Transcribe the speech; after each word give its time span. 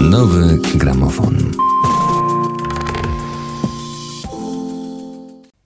Nowy 0.00 0.58
gramofon. 0.74 1.36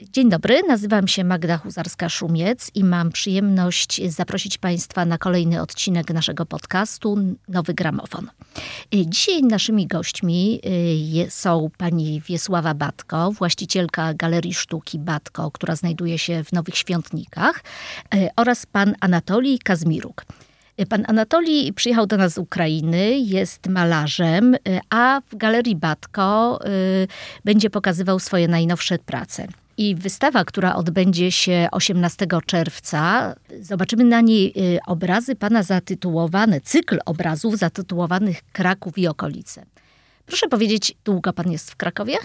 Dzień 0.00 0.30
dobry, 0.30 0.62
nazywam 0.68 1.08
się 1.08 1.24
Magda 1.24 1.56
Huzarska-Szumiec 1.56 2.70
i 2.74 2.84
mam 2.84 3.12
przyjemność 3.12 4.10
zaprosić 4.12 4.58
Państwa 4.58 5.04
na 5.04 5.18
kolejny 5.18 5.60
odcinek 5.60 6.10
naszego 6.10 6.46
podcastu 6.46 7.18
Nowy 7.48 7.74
Gramofon. 7.74 8.30
Dzisiaj 8.92 9.42
naszymi 9.42 9.86
gośćmi 9.86 10.60
y, 11.26 11.30
są 11.30 11.70
pani 11.78 12.20
Wiesława 12.20 12.74
Batko, 12.74 13.32
właścicielka 13.32 14.14
Galerii 14.14 14.54
Sztuki 14.54 14.98
Batko, 14.98 15.50
która 15.50 15.76
znajduje 15.76 16.18
się 16.18 16.44
w 16.44 16.52
Nowych 16.52 16.76
Świątnikach 16.76 17.62
y, 18.14 18.28
oraz 18.36 18.66
pan 18.66 18.94
Anatolij 19.00 19.58
Kazmiruk. 19.58 20.24
Pan 20.88 21.04
Anatolij 21.08 21.72
przyjechał 21.72 22.06
do 22.06 22.16
nas 22.16 22.32
z 22.32 22.38
Ukrainy, 22.38 23.18
jest 23.18 23.68
malarzem, 23.68 24.56
a 24.90 25.20
w 25.30 25.36
Galerii 25.36 25.76
Batko 25.76 26.58
y, 26.66 27.08
będzie 27.44 27.70
pokazywał 27.70 28.18
swoje 28.18 28.48
najnowsze 28.48 28.98
prace. 28.98 29.46
I 29.76 29.94
wystawa, 29.94 30.44
która 30.44 30.74
odbędzie 30.74 31.32
się 31.32 31.68
18 31.72 32.26
czerwca, 32.46 33.34
zobaczymy 33.60 34.04
na 34.04 34.20
niej 34.20 34.54
obrazy 34.86 35.36
pana 35.36 35.62
zatytułowane, 35.62 36.60
cykl 36.60 36.98
obrazów 37.06 37.58
zatytułowanych 37.58 38.42
Kraków 38.52 38.98
i 38.98 39.08
okolice. 39.08 39.66
Proszę 40.26 40.48
powiedzieć, 40.48 40.94
długo 41.04 41.32
pan 41.32 41.52
jest 41.52 41.70
w 41.70 41.76
Krakowie? 41.76 42.16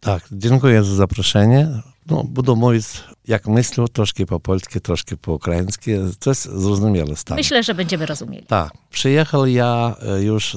Tak, 0.00 0.22
dziękuję 0.32 0.84
za 0.84 0.94
zaproszenie. 0.94 1.68
No, 2.06 2.24
budu 2.24 2.56
mówić, 2.56 2.84
jak 3.28 3.46
myślę, 3.46 3.84
troszkę 3.92 4.26
po 4.26 4.40
polsku, 4.40 4.80
troszkę 4.80 5.16
po 5.16 5.32
ukraińsku. 5.32 5.90
To 6.18 6.30
jest 6.30 6.44
zrozumiałe 6.44 7.16
stanie. 7.16 7.38
Myślę, 7.38 7.62
że 7.62 7.74
będziemy 7.74 8.06
rozumieli. 8.06 8.46
Tak. 8.46 8.72
Przyjechał 8.90 9.46
ja 9.46 9.96
już 10.20 10.56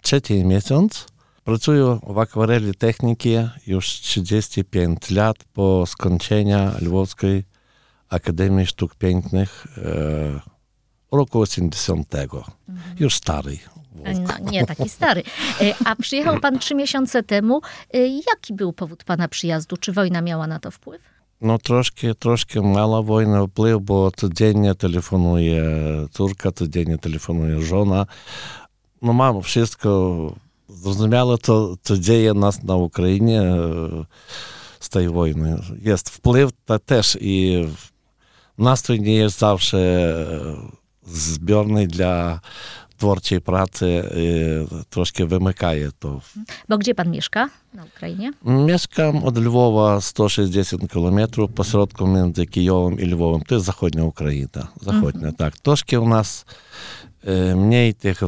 trzeci 0.00 0.44
miesiąc. 0.44 1.06
Pracuję 1.44 1.98
w 2.06 2.18
akwareli 2.18 2.74
techniki 2.74 3.30
już 3.66 3.86
35 3.86 5.10
lat 5.10 5.36
po 5.52 5.86
skończeniu 5.86 6.70
Lwowskiej 6.80 7.44
Akademii 8.08 8.66
Sztuk 8.66 8.94
Pięknych 8.94 9.66
e, 9.78 10.40
roku 11.12 11.40
80. 11.40 12.14
Mhm. 12.14 12.96
Już 13.00 13.14
stary. 13.14 13.58
No, 13.94 14.50
nie 14.50 14.66
taki 14.66 14.88
stary. 14.88 15.22
A 15.84 15.96
przyjechał 15.96 16.40
pan 16.40 16.58
trzy 16.58 16.74
miesiące 16.74 17.22
temu. 17.22 17.60
Jaki 18.26 18.54
był 18.54 18.72
powód 18.72 19.04
pana 19.04 19.28
przyjazdu? 19.28 19.76
Czy 19.76 19.92
wojna 19.92 20.20
miała 20.20 20.46
na 20.46 20.58
to 20.58 20.70
wpływ? 20.70 21.02
No 21.40 21.58
troszkę, 21.58 22.14
troszkę 22.14 22.60
mała 22.62 23.02
wojna 23.02 23.46
wpływ, 23.46 23.82
bo 23.82 24.10
codziennie 24.10 24.74
telefonuje 24.74 25.62
córka, 26.10 26.52
codziennie 26.52 26.98
telefonuje 26.98 27.60
żona. 27.60 28.06
No 29.02 29.12
mam 29.12 29.42
wszystko 29.42 30.32
zrozumiałe, 30.68 31.38
co, 31.38 31.74
co 31.82 31.98
dzieje 31.98 32.34
nas 32.34 32.62
na 32.62 32.76
Ukrainie 32.76 33.42
z 34.80 34.88
tej 34.88 35.08
wojny. 35.08 35.58
Jest 35.82 36.10
wpływ 36.10 36.50
to 36.64 36.78
też 36.78 37.18
i 37.20 37.64
nastrój 38.58 39.00
nie 39.00 39.14
jest 39.14 39.38
zawsze 39.38 39.78
zbiorny 41.06 41.86
dla 41.86 42.40
twórczej 43.02 43.40
pracy 43.40 44.02
troszkę 44.90 45.26
wymykaje 45.26 45.90
to. 45.98 46.20
Bo 46.68 46.78
gdzie 46.78 46.94
pan 46.94 47.10
mieszka 47.10 47.48
na 47.74 47.84
Ukrainie? 47.84 48.32
Mieszkam 48.44 49.24
od 49.24 49.38
Lwowa 49.38 50.00
160 50.00 50.92
km, 50.92 51.18
pośrodku 51.54 52.06
między 52.06 52.46
Kijowem 52.46 53.00
i 53.00 53.04
Lwowem. 53.04 53.40
To 53.40 53.54
jest 53.54 53.66
zachodnia 53.66 54.04
Ukraina. 54.04 54.68
Zachodnia, 54.80 55.20
mm 55.20 55.32
-hmm. 55.32 55.36
tak. 55.36 55.56
Troszkę 55.56 56.00
u 56.00 56.08
nas 56.08 56.44
mniej 57.56 57.94
tych 57.94 58.20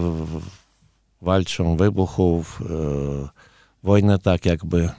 walczą 1.22 1.76
wybuchów, 1.76 2.62
wojna 3.82 4.18
tak 4.18 4.46
jakby 4.46 4.90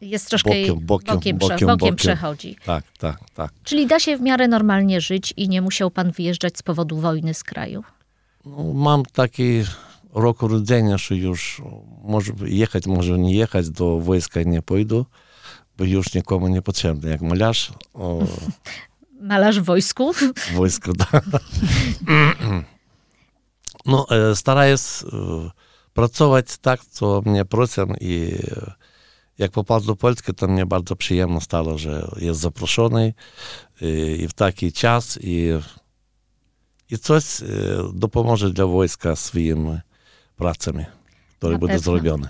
jest 0.00 0.28
troszkę 0.28 0.50
bokiem, 0.50 0.80
bokiem, 0.80 1.16
bokiem, 1.16 1.38
bokiem, 1.38 1.68
bokiem 1.68 1.96
przechodzi. 1.96 2.56
Tak, 2.64 2.84
tak, 2.98 3.18
tak. 3.34 3.50
Czyli 3.64 3.86
da 3.86 4.00
się 4.00 4.16
w 4.16 4.20
miarę 4.20 4.48
normalnie 4.48 5.00
żyć 5.00 5.34
i 5.36 5.48
nie 5.48 5.62
musiał 5.62 5.90
pan 5.90 6.10
wyjeżdżać 6.10 6.58
z 6.58 6.62
powodu 6.62 6.96
wojny 6.96 7.34
z 7.34 7.44
kraju? 7.44 7.84
no, 8.46 8.72
mam 8.74 9.04
taki 9.04 9.64
rok 10.12 10.42
urodzenia, 10.42 10.98
że 10.98 11.16
już 11.16 11.62
może 12.04 12.32
jechać, 12.44 12.86
może 12.86 13.18
nie 13.18 13.34
jechać, 13.34 13.70
do 13.70 14.00
wojska 14.00 14.42
nie 14.42 14.62
pójdę, 14.62 15.04
bo 15.78 15.84
już 15.84 16.14
nikomu 16.14 16.48
nie 16.48 16.62
potrzebny, 16.62 17.10
jak 17.10 17.20
malarz. 17.20 17.72
O... 17.94 18.18
Malarz 19.20 19.60
w 19.60 19.64
wojsku? 19.64 20.12
W 20.12 20.52
wojsku, 20.54 20.92
tak. 21.10 21.24
no, 23.86 24.06
e, 24.10 24.36
staraję 24.36 24.78
się 24.78 25.06
e, 25.06 25.50
pracować 25.94 26.58
tak, 26.58 26.84
co 26.84 27.22
mnie 27.26 27.44
proszą 27.44 27.86
i 28.00 28.34
e, 28.50 28.72
jak 29.38 29.50
popadł 29.50 29.86
do 29.86 29.96
Polski, 29.96 30.34
to 30.34 30.48
mnie 30.48 30.66
bardzo 30.66 30.96
przyjemno 30.96 31.40
stało, 31.40 31.78
że 31.78 32.08
jest 32.16 32.40
zaproszony 32.40 33.14
i 34.18 34.28
w 34.28 34.32
taki 34.32 34.72
czas 34.72 35.18
i 35.22 35.48
i 36.90 36.98
coś 36.98 37.24
dopomoże 37.94 38.50
dla 38.50 38.66
wojska 38.66 39.16
swoimi 39.16 39.78
pracami, 40.36 40.84
które 41.38 41.58
będą 41.58 41.78
zrobione. 41.78 42.28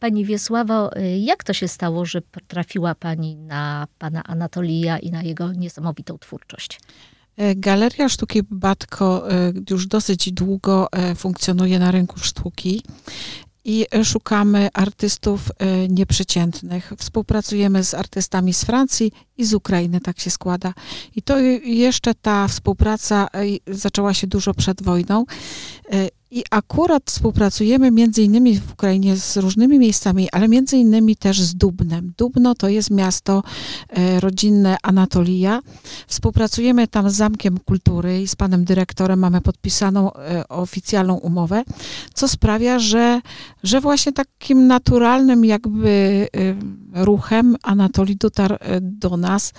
Pani 0.00 0.24
Wiesławo, 0.24 0.90
jak 1.20 1.44
to 1.44 1.52
się 1.52 1.68
stało, 1.68 2.04
że 2.04 2.22
trafiła 2.48 2.94
Pani 2.94 3.36
na 3.36 3.86
pana 3.98 4.24
Anatolija 4.24 4.98
i 4.98 5.10
na 5.10 5.22
jego 5.22 5.52
niesamowitą 5.52 6.18
twórczość? 6.18 6.80
Galeria 7.56 8.08
Sztuki 8.08 8.40
Batko 8.50 9.28
już 9.70 9.86
dosyć 9.86 10.32
długo 10.32 10.88
funkcjonuje 11.16 11.78
na 11.78 11.90
rynku 11.90 12.20
sztuki 12.20 12.82
i 13.68 13.86
szukamy 14.04 14.68
artystów 14.74 15.40
nieprzeciętnych. 15.88 16.92
Współpracujemy 16.98 17.84
z 17.84 17.94
artystami 17.94 18.54
z 18.54 18.64
Francji 18.64 19.12
i 19.38 19.44
z 19.44 19.54
Ukrainy, 19.54 20.00
tak 20.00 20.20
się 20.20 20.30
składa. 20.30 20.74
I 21.16 21.22
to 21.22 21.38
jeszcze 21.64 22.14
ta 22.14 22.48
współpraca 22.48 23.28
zaczęła 23.66 24.14
się 24.14 24.26
dużo 24.26 24.54
przed 24.54 24.82
wojną. 24.82 25.24
I 26.30 26.44
akurat 26.50 27.02
współpracujemy 27.06 27.90
między 27.90 28.22
innymi 28.22 28.60
w 28.60 28.72
Ukrainie 28.72 29.16
z 29.16 29.36
różnymi 29.36 29.78
miejscami, 29.78 30.28
ale 30.32 30.48
między 30.48 30.76
innymi 30.76 31.16
też 31.16 31.42
z 31.42 31.54
Dubnem. 31.54 32.12
Dubno 32.18 32.54
to 32.54 32.68
jest 32.68 32.90
miasto 32.90 33.42
e, 33.88 34.20
rodzinne 34.20 34.76
Anatolija. 34.82 35.60
Współpracujemy 36.06 36.88
tam 36.88 37.10
z 37.10 37.14
Zamkiem 37.14 37.58
Kultury 37.58 38.22
i 38.22 38.28
z 38.28 38.36
panem 38.36 38.64
dyrektorem 38.64 39.18
mamy 39.18 39.40
podpisaną 39.40 40.12
e, 40.12 40.48
oficjalną 40.48 41.14
umowę, 41.14 41.64
co 42.14 42.28
sprawia, 42.28 42.78
że, 42.78 43.20
że 43.62 43.80
właśnie 43.80 44.12
takim 44.12 44.66
naturalnym 44.66 45.44
jakby 45.44 46.28
e, 46.94 47.04
ruchem 47.04 47.56
Anatolii 47.62 48.16
dotarł 48.16 48.56
do 48.80 49.16
nas. 49.16 49.52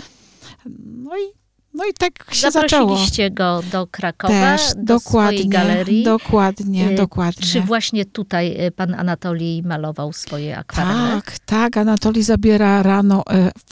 No 0.86 1.18
i 1.18 1.37
no 1.78 1.86
i 1.86 1.94
tak 1.94 2.36
się 2.36 2.52
zaczęło. 2.52 2.90
Zaprosiliście 2.90 3.32
go 3.32 3.62
do 3.72 3.88
Krakowa, 3.88 4.34
Też, 4.34 4.62
do 4.76 4.84
dokładnie, 4.84 5.38
swojej 5.38 5.50
galerii. 5.50 6.04
Dokładnie, 6.04 6.96
dokładnie. 6.96 7.48
Czy 7.48 7.62
właśnie 7.62 8.06
tutaj 8.06 8.58
pan 8.76 8.94
Anatolij 8.94 9.64
malował 9.64 10.14
swoje 10.14 10.58
akwarele? 10.58 11.12
Tak, 11.12 11.40
tak. 11.46 11.78
Anatolij 11.78 12.24
zabiera 12.24 12.84
rano 12.84 13.24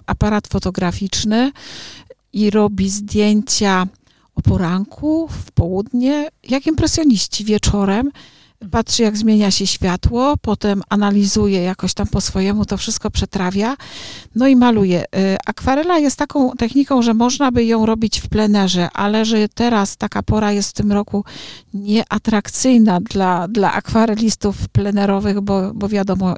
aparat 0.06 0.48
fotograficzny 0.48 1.52
i 2.34 2.50
robi 2.50 2.90
zdjęcia 2.90 3.88
o 4.36 4.42
poranku, 4.42 5.28
w 5.28 5.52
południe, 5.52 6.30
jak 6.50 6.68
impresjoniści 6.68 7.46
wieczorem 7.46 8.12
patrzy, 8.72 9.04
jak 9.04 9.18
zmienia 9.18 9.52
się 9.52 9.68
światło, 9.68 10.38
potem 10.38 10.82
analizuje 10.90 11.62
jakoś 11.62 11.94
tam 11.94 12.08
po 12.08 12.22
swojemu, 12.22 12.66
to 12.66 12.78
wszystko 12.78 13.12
przetrawia, 13.12 13.78
no 14.36 14.48
i 14.48 14.56
maluje. 14.56 15.06
Akwarela 15.46 16.00
jest 16.00 16.18
taką 16.18 16.52
techniką, 16.52 17.02
że 17.02 17.14
można 17.14 17.52
by 17.52 17.66
ją 17.66 17.86
robić 17.86 18.20
w 18.20 18.30
plenerze, 18.30 18.90
ale 18.94 19.26
że 19.26 19.50
teraz 19.50 19.98
taka 19.98 20.24
pora 20.24 20.52
jest 20.52 20.70
w 20.70 20.74
tym 20.74 20.92
roku 20.92 21.26
nieatrakcyjna 21.74 23.02
dla, 23.02 23.48
dla 23.48 23.74
akwarelistów 23.74 24.68
plenerowych, 24.68 25.42
bo, 25.42 25.74
bo 25.74 25.90
wiadomo, 25.90 26.36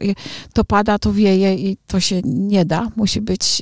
to 0.53 0.63
pada, 0.63 0.99
to 0.99 1.13
wieje 1.13 1.55
i 1.55 1.77
to 1.87 1.99
się 1.99 2.21
nie 2.23 2.65
da. 2.65 2.91
Musi 2.95 3.21
być 3.21 3.61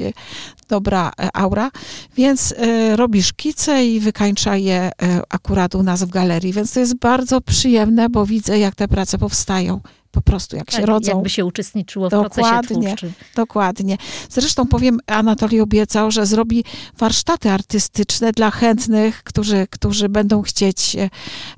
dobra 0.70 1.12
aura, 1.34 1.72
więc 2.18 2.52
y, 2.52 2.96
robi 2.96 3.24
szkice 3.24 3.86
i 3.86 4.00
wykańcza 4.00 4.56
je 4.56 4.88
y, 4.90 5.22
akurat 5.30 5.76
u 5.76 5.84
nas 5.84 6.04
w 6.04 6.10
galerii, 6.10 6.54
więc 6.54 6.74
to 6.74 6.80
jest 6.80 6.96
bardzo 6.96 7.42
przyjemne, 7.42 8.10
bo 8.10 8.26
widzę, 8.26 8.45
jak 8.48 8.76
te 8.76 8.88
prace 8.88 9.18
powstają. 9.18 9.82
Po 10.12 10.22
prostu, 10.22 10.56
jak 10.56 10.66
tak, 10.66 10.80
się 10.80 10.86
rodzą. 10.86 11.12
Jakby 11.12 11.30
się 11.30 11.46
uczestniczyło 11.46 12.08
w 12.08 12.12
dokładnie, 12.12 12.44
procesie 12.44 12.82
twórczym. 12.82 13.14
Dokładnie. 13.36 13.98
Zresztą 14.30 14.68
powiem, 14.68 15.00
Anatolii 15.08 15.62
obiecał, 15.62 16.12
że 16.12 16.26
zrobi 16.26 16.64
warsztaty 16.98 17.50
artystyczne 17.52 18.32
dla 18.32 18.52
chętnych, 18.52 19.24
którzy, 19.24 19.68
którzy 19.70 20.10
będą 20.10 20.42
chcieć 20.42 20.98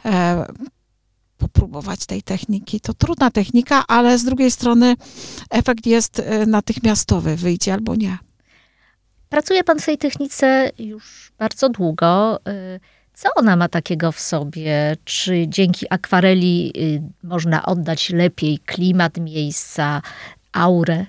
e, 0.05 0.45
popróbować 1.37 2.05
tej 2.05 2.23
techniki. 2.23 2.79
To 2.79 2.93
trudna 2.93 3.31
technika, 3.31 3.83
ale 3.87 4.17
z 4.17 4.23
drugiej 4.23 4.51
strony 4.51 4.95
efekt 5.49 5.85
jest 5.85 6.21
natychmiastowy, 6.47 7.35
wyjdzie 7.35 7.73
albo 7.73 7.95
nie. 7.95 8.17
Pracuje 9.29 9.63
pan 9.63 9.79
w 9.79 9.85
tej 9.85 9.97
technice 9.97 10.71
już 10.79 11.31
bardzo 11.37 11.69
długo. 11.69 12.39
Co 13.17 13.29
ona 13.35 13.55
ma 13.55 13.69
takiego 13.69 14.11
w 14.11 14.19
sobie? 14.19 14.97
Czy 15.03 15.45
dzięki 15.47 15.85
akwareli 15.89 16.73
y, 16.77 17.01
można 17.23 17.65
oddać 17.65 18.09
lepiej 18.09 18.59
klimat 18.59 19.17
miejsca, 19.17 20.01
aurę? 20.53 21.05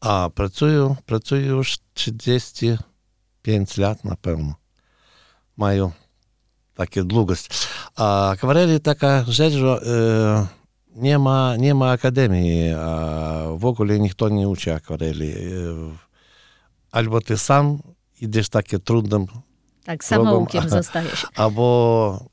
A 0.00 0.30
pracuję, 0.34 0.94
pracuję 1.06 1.46
już 1.46 1.78
35 1.94 3.76
lat 3.76 4.04
na 4.04 4.16
pewno. 4.16 4.54
Mają 5.56 5.90
takie 6.74 7.04
długość. 7.04 7.48
A 7.96 8.30
akwareli 8.30 8.80
taka 8.80 9.24
rzecz, 9.28 9.52
że 9.52 9.66
e, 9.66 10.46
nie, 11.02 11.18
ma, 11.18 11.56
nie 11.56 11.74
ma 11.74 11.90
akademii, 11.90 12.72
a 12.72 13.44
w 13.56 13.64
ogóle 13.64 13.98
nikt 13.98 14.20
nie 14.30 14.48
uczy 14.48 14.74
akwareli. 14.74 15.32
E, 15.32 15.36
albo 16.92 17.20
ty 17.20 17.38
sam 17.38 17.78
idziesz 18.20 18.48
takie 18.48 18.78
trudnym 18.78 19.26
Tak, 19.84 20.04
samoukiem 20.04 20.68
zostaje 20.68 21.08
się. 21.16 21.26
albo 21.36 22.24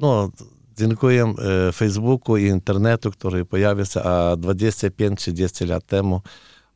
no, 0.00 0.28
dziękuję 0.76 1.34
e, 1.68 1.72
Facebooku 1.72 2.36
i 2.36 2.44
internetu, 2.44 3.10
który 3.10 3.44
pojawił 3.44 3.84
się 3.84 4.02
a 4.02 4.36
25-30 4.36 5.68
lat 5.68 5.86
temu 5.86 6.20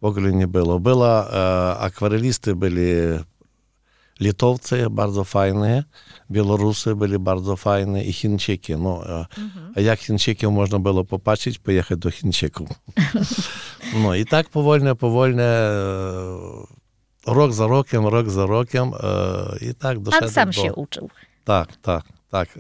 w 0.03 0.05
ogóle 0.05 0.33
nie 0.33 0.47
było. 0.47 0.81
Było 0.81 1.33
e, 1.33 1.79
akwarelisty 1.79 2.57
byli 2.57 2.85
Litowcy 4.21 4.87
bardzo 4.91 5.25
fajne, 5.25 5.85
Białorusy 6.31 6.97
byli 6.97 7.19
bardzo 7.19 7.57
fajne 7.57 8.05
i 8.05 8.13
Chińczyki. 8.13 8.77
No, 8.77 9.01
a, 9.09 9.27
a 9.75 9.81
jak 9.81 10.01
Chińczyków 10.01 10.53
można 10.53 10.79
było 10.79 11.05
popatrzeć, 11.05 11.59
pojechać 11.59 11.99
do 11.99 12.11
Chińczyków. 12.11 12.69
No 14.03 14.15
i 14.15 14.25
tak 14.25 14.49
powolnie, 14.49 14.95
powolnie, 14.95 15.43
e, 15.43 15.69
rok 17.35 17.53
za 17.53 17.67
rokiem, 17.67 18.07
rok 18.07 18.31
za 18.31 18.47
rokiem 18.47 18.89
e, 19.63 19.71
i 19.71 19.75
tak 19.75 19.99
doszedłem 19.99 20.21
Pan 20.31 20.35
sam 20.35 20.47
do... 20.51 20.53
się 20.53 20.75
uczył. 20.75 21.11
Tak, 21.45 21.77
tak, 21.77 22.05
tak. 22.31 22.59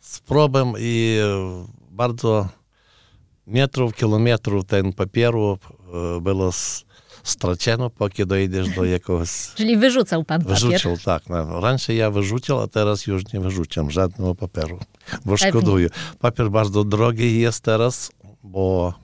Z 0.00 0.20
probem 0.20 0.72
i 0.78 1.18
e, 1.22 1.66
bardzo 1.90 2.48
metrów, 3.46 3.94
kilometrów 3.94 4.64
ten 4.64 4.92
papieru 4.92 5.58
e, 6.16 6.20
było 6.20 6.48
s- 6.48 6.84
straceno, 7.22 7.90
póki 7.90 8.26
dojdziesz 8.26 8.68
do 8.68 8.84
jakiegoś... 8.94 9.30
Czyli 9.54 9.76
wyrzucał 9.76 10.24
pan 10.24 10.40
papier. 10.44 10.54
Wyrzucił, 10.54 10.96
tak. 11.04 11.28
No. 11.28 11.60
Rańsze 11.60 11.94
ja 11.94 12.10
wyrzucił, 12.10 12.58
a 12.58 12.66
teraz 12.66 13.06
już 13.06 13.32
nie 13.32 13.40
wyrzucam 13.40 13.90
żadnego 13.90 14.34
papieru, 14.34 14.78
bo 15.24 15.36
szkoduję. 15.36 15.88
Papier 16.18 16.50
bardzo 16.50 16.84
drogi 16.84 17.40
jest 17.40 17.60
teraz, 17.64 18.10
bo 18.42 18.94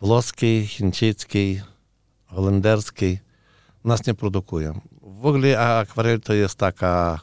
włoski, 0.00 0.66
chińczycki, 0.66 1.60
holenderski 2.26 3.18
nas 3.84 4.06
nie 4.06 4.14
produkują. 4.14 4.80
W 5.02 5.26
ogóle 5.26 5.60
akwarel 5.60 6.20
to 6.20 6.34
jest 6.34 6.54
taka 6.54 7.20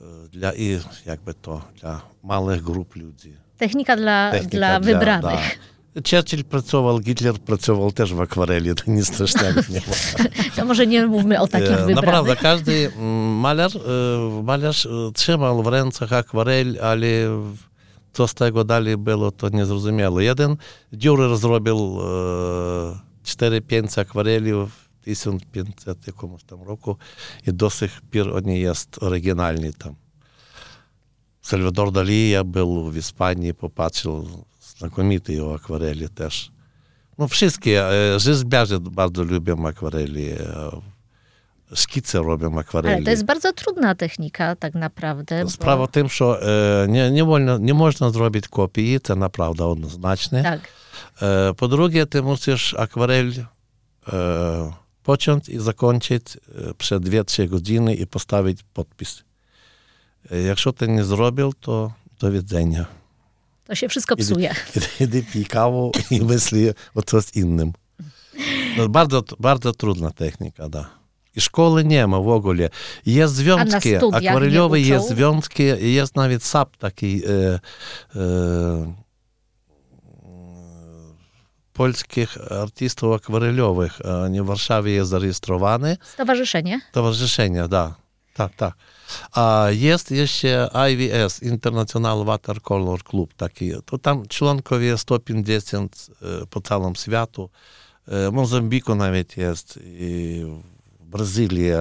e, 0.00 0.04
dla, 0.28 0.52
i 0.54 0.78
jakby 1.06 1.34
to, 1.34 1.62
dla 1.80 2.00
małych 2.24 2.62
grup 2.62 2.96
ludzi. 2.96 3.36
Technika 3.58 3.96
dla, 3.96 4.30
Technika 4.30 4.56
dla 4.56 4.80
wybranych. 4.80 5.58
da. 5.94 6.00
Churchill 6.10 6.44
pracował, 6.44 7.00
Hitler 7.02 7.34
pracował 7.38 7.92
też 7.92 8.14
w 8.14 8.20
akwareli, 8.20 8.74
to 8.74 8.82
nic 8.86 9.06
strasznego 9.14 9.60
nie 9.68 9.80
ma. 9.80 10.24
To 10.56 10.64
może 10.64 10.86
nie 10.86 11.06
mówmy 11.06 11.40
o 11.40 11.46
takich 11.48 11.68
E, 11.68 11.76
wybranych. 11.76 11.96
Naprawdę, 11.96 12.36
każdy 12.36 12.92
mm, 12.96 13.36
malarz, 13.36 13.76
e, 13.76 13.80
malarz 14.42 14.88
trzymał 15.14 15.62
w 15.62 15.66
rękach 15.66 16.12
akwarel, 16.12 16.78
ale 16.82 17.06
co 18.12 18.28
z 18.28 18.34
tego 18.34 18.64
dalej 18.64 18.96
było, 18.96 19.30
to 19.30 19.48
nie 19.48 19.66
zrozumiało. 19.66 20.20
Jeden 20.20 20.56
Dürer 20.92 21.36
zrobił 21.36 21.98
e, 22.00 23.60
4-5 23.60 24.00
akwareli 24.00 24.52
1500 25.06 26.06
якомусь 26.06 26.42
там 26.42 26.62
року, 26.62 27.00
і 27.44 27.52
до 27.52 27.70
сих 27.70 28.02
пір 28.10 28.30
вони 28.30 28.58
є 28.58 28.72
оригінальні 29.00 29.72
там. 29.72 29.96
Сальвадор 31.42 31.92
Далі 31.92 32.28
я 32.28 32.42
був 32.42 32.92
в 32.92 32.96
Іспанії, 32.96 33.52
побачив 33.52 34.28
знакоміті 34.78 35.32
його 35.32 35.54
акварелі 35.54 36.08
теж. 36.08 36.50
Ну, 37.18 37.26
всі, 37.26 37.50
Rzeźbiarze 38.16 38.78
bardzo 38.78 39.24
lubią 39.24 39.66
akwareli, 39.66 40.36
szkice 41.74 42.18
robią 42.18 42.58
akwareli. 42.58 42.94
Ale 42.94 43.04
to 43.04 43.10
jest 43.10 43.24
bardzo 43.24 43.52
trudna 43.52 43.94
technika 43.94 44.56
tak 44.56 44.74
naprawdę. 44.74 45.48
Sprawa 45.48 45.82
bo... 45.82 45.86
w 45.86 45.90
tym, 45.90 46.08
że 46.08 46.86
nie, 46.88 47.10
nie, 47.10 47.24
wolno, 47.24 47.58
nie 47.58 47.74
można 47.74 48.10
zrobić 48.10 48.48
kopii, 48.48 49.00
to 49.00 49.16
naprawdę 49.16 49.64
однозначne. 49.64 50.42
Tak. 50.42 50.60
Po 51.56 51.68
drugie, 51.68 52.06
ty 52.06 52.22
musisz 52.22 52.74
akwarel 52.74 53.32
rozpocząć 55.10 55.48
i 55.48 55.58
zakończyć 55.58 56.36
e, 56.36 56.74
przez 56.74 57.00
2-3 57.00 57.48
godziny 57.48 57.94
i 57.94 58.06
postawić 58.06 58.58
podpis. 58.74 59.22
E, 60.30 60.40
Jakщо 60.40 60.72
ten 60.72 60.94
nie 60.94 61.04
zrobił, 61.04 61.52
to 61.60 61.92
do 62.20 62.30
widzenia. 62.32 62.86
To 63.64 63.74
się 63.74 63.88
wszystko 63.88 64.16
psuje. 64.16 64.54
Wtedy 64.54 65.22
pij 65.22 65.44
kawę 65.44 65.90
i 66.10 66.20
myśli 66.20 66.70
o 66.94 67.02
coś 67.02 67.24
innym. 67.34 67.72
No, 68.76 68.88
bardzo, 68.88 69.22
bardzo 69.40 69.72
trudna 69.72 70.10
technika, 70.10 70.68
da. 70.68 70.90
I 71.36 71.40
szkoły 71.40 71.84
nie 71.84 72.06
ma 72.06 72.20
w 72.20 72.28
ogóle. 72.28 72.68
Jest 73.06 73.34
związki, 73.34 73.96
akwarelowe 73.96 74.80
jest 74.80 75.08
związki, 75.08 75.62
jest 75.80 76.16
nawet 76.16 76.44
SAP 76.44 76.76
taki 76.76 77.22
e, 77.26 77.60
e, 78.16 78.94
polskich 81.84 82.52
artystów 82.52 83.14
akwareliowych. 83.14 83.98
Oni 84.24 84.42
w 84.42 84.44
Warszawie 84.44 84.92
jest 84.92 85.10
zarejestrowany. 85.10 85.96
Stowarzyszenie? 86.12 86.80
Towarzyszenie, 86.92 87.68
da. 87.68 87.94
Tak, 88.34 88.54
tak. 88.56 88.74
A 89.32 89.66
jest 89.70 90.10
jeszcze 90.10 90.68
IWS, 90.92 91.42
International 91.42 92.24
Watercolor 92.24 93.02
Club 93.02 93.34
taki. 93.34 93.70
To 93.84 93.98
tam 93.98 94.26
członkowie 94.28 94.98
150 94.98 96.06
e, 96.42 96.46
po 96.46 96.60
całym 96.60 96.94
światu. 96.96 97.50
E, 98.08 98.30
W 98.30 98.32
Mozambiku 98.32 98.94
nawet 98.94 99.36
jest, 99.36 99.78
i 99.84 100.42
Brazylia, 101.00 101.78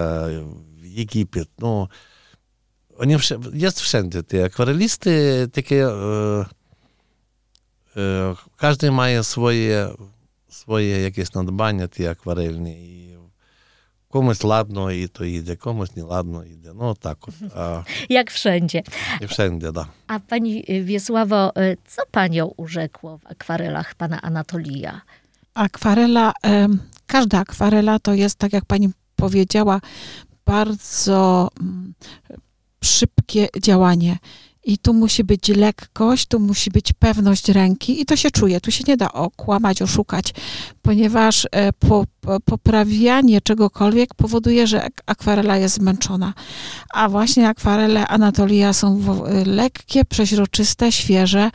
Egipt. 0.97 1.35
No, 1.59 1.87
oni 2.97 3.17
wsz- 3.17 3.49
jest 3.53 3.79
wszędzie 3.81 4.23
te 4.23 4.45
akwarelisty 4.45 5.47
takie 5.53 5.85
e, 5.87 5.91
e, 5.91 6.45
każdy 8.56 8.90
ma 8.90 9.22
swoje, 9.22 9.88
swoje 10.48 11.00
jakieś 11.02 11.32
nadbania 11.32 11.88
te 11.88 12.10
akwarelne 12.10 12.70
i 12.72 13.04
комусь 14.14 14.44
ладно 14.44 14.92
і 14.92 15.06
то 15.08 15.24
йде, 15.24 15.56
комусь 15.56 15.96
не 15.96 16.02
ладно 16.02 16.44
йде. 16.44 16.72
Ну 16.74 16.94
так 16.94 17.18
от. 17.28 17.34
А, 17.56 17.84
Jak 18.08 18.30
wszędzie. 18.30 18.82
і 19.20 19.26
wszędzie, 19.26 19.72
да. 19.72 19.86
A 20.06 20.18
pani 20.20 20.64
y, 20.70 20.84
Wiesławo, 20.84 21.52
y, 21.58 21.76
co 21.86 22.02
panią 22.10 22.46
urzekło 22.56 23.18
w 23.18 23.26
akwarelach 23.26 23.94
pana 23.94 24.20
Anatolija? 24.22 25.00
Akwarela, 25.54 26.32
em, 26.42 26.78
każda 27.06 27.38
akwarela 27.38 27.98
to 27.98 28.14
jest, 28.14 28.38
tak 28.38 28.52
jak 28.52 28.64
pani 28.64 28.88
powiedziała, 29.16 29.80
bardzo 30.46 31.48
mm, 31.60 31.94
szybkie 32.84 33.48
działanie. 33.62 34.18
I 34.69 34.77
tu 34.77 34.93
musi 34.93 35.23
być 35.23 35.47
lekkość, 35.47 36.27
tu 36.27 36.39
musi 36.39 36.69
być 36.71 36.93
pewność 36.93 37.49
ręki 37.49 38.01
i 38.01 38.05
to 38.05 38.15
się 38.15 38.31
czuje. 38.31 38.61
Tu 38.61 38.71
się 38.71 38.83
nie 38.87 38.97
da 38.97 39.11
okłamać, 39.11 39.81
oszukać, 39.81 40.33
ponieważ 40.81 41.47
e, 41.51 41.73
po, 41.73 42.05
po, 42.21 42.39
poprawianie 42.39 43.41
czegokolwiek 43.41 44.13
powoduje, 44.13 44.67
że 44.67 44.83
ak- 44.83 45.03
akwarela 45.05 45.57
jest 45.57 45.75
zmęczona. 45.75 46.33
A 46.93 47.09
właśnie 47.09 47.47
akwarele 47.47 48.07
Anatolia 48.07 48.73
są 48.73 48.97
w, 48.97 49.23
lekkie, 49.45 50.05
przeźroczyste, 50.05 50.91
świeże 50.91 51.51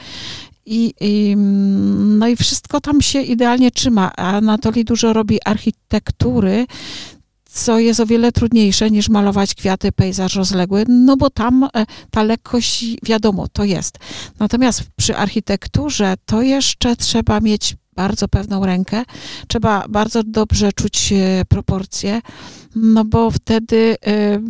i, 0.66 0.94
i, 1.00 1.32
mm, 1.32 2.18
no 2.18 2.28
i 2.28 2.36
wszystko 2.36 2.80
tam 2.80 3.00
się 3.00 3.20
idealnie 3.20 3.70
trzyma. 3.70 4.12
A 4.16 4.36
Anatolii 4.36 4.84
dużo 4.84 5.12
robi 5.12 5.38
architektury, 5.44 6.66
co 7.54 7.78
jest 7.78 8.00
o 8.00 8.06
wiele 8.06 8.32
trudniejsze 8.32 8.90
niż 8.90 9.08
malować 9.08 9.54
kwiaty, 9.54 9.92
pejzaż 9.92 10.34
rozległy, 10.34 10.84
no 10.88 11.16
bo 11.16 11.30
tam 11.30 11.64
e, 11.64 11.86
ta 12.10 12.22
lekkość, 12.22 12.84
wiadomo, 13.02 13.48
to 13.48 13.64
jest. 13.64 13.98
Natomiast 14.38 14.82
przy 14.96 15.16
architekturze 15.16 16.14
to 16.26 16.42
jeszcze 16.42 16.96
trzeba 16.96 17.40
mieć 17.40 17.76
bardzo 17.96 18.28
pewną 18.28 18.66
rękę, 18.66 19.02
trzeba 19.48 19.84
bardzo 19.88 20.22
dobrze 20.22 20.72
czuć 20.72 21.12
e, 21.12 21.44
proporcje, 21.48 22.20
no 22.76 23.04
bo 23.04 23.30
wtedy 23.30 23.96
e, 24.06 24.40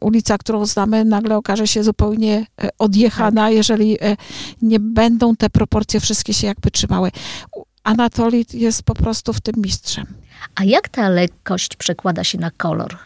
ulica, 0.00 0.38
którą 0.38 0.66
znamy, 0.66 1.04
nagle 1.04 1.36
okaże 1.36 1.66
się 1.66 1.84
zupełnie 1.84 2.46
odjechana, 2.78 3.50
jeżeli 3.50 3.98
e, 4.00 4.16
nie 4.62 4.80
będą 4.80 5.36
te 5.36 5.50
proporcje 5.50 6.00
wszystkie 6.00 6.34
się 6.34 6.46
jakby 6.46 6.70
trzymały. 6.70 7.10
Anatolit 7.84 8.54
jest 8.54 8.82
po 8.82 8.94
prostu 8.94 9.32
w 9.32 9.40
tym 9.40 9.54
mistrzem. 9.56 10.06
A 10.54 10.64
jak 10.64 10.88
ta 10.88 11.08
lekkość 11.08 11.76
przekłada 11.76 12.24
się 12.24 12.38
na 12.38 12.50
kolor? 12.50 12.96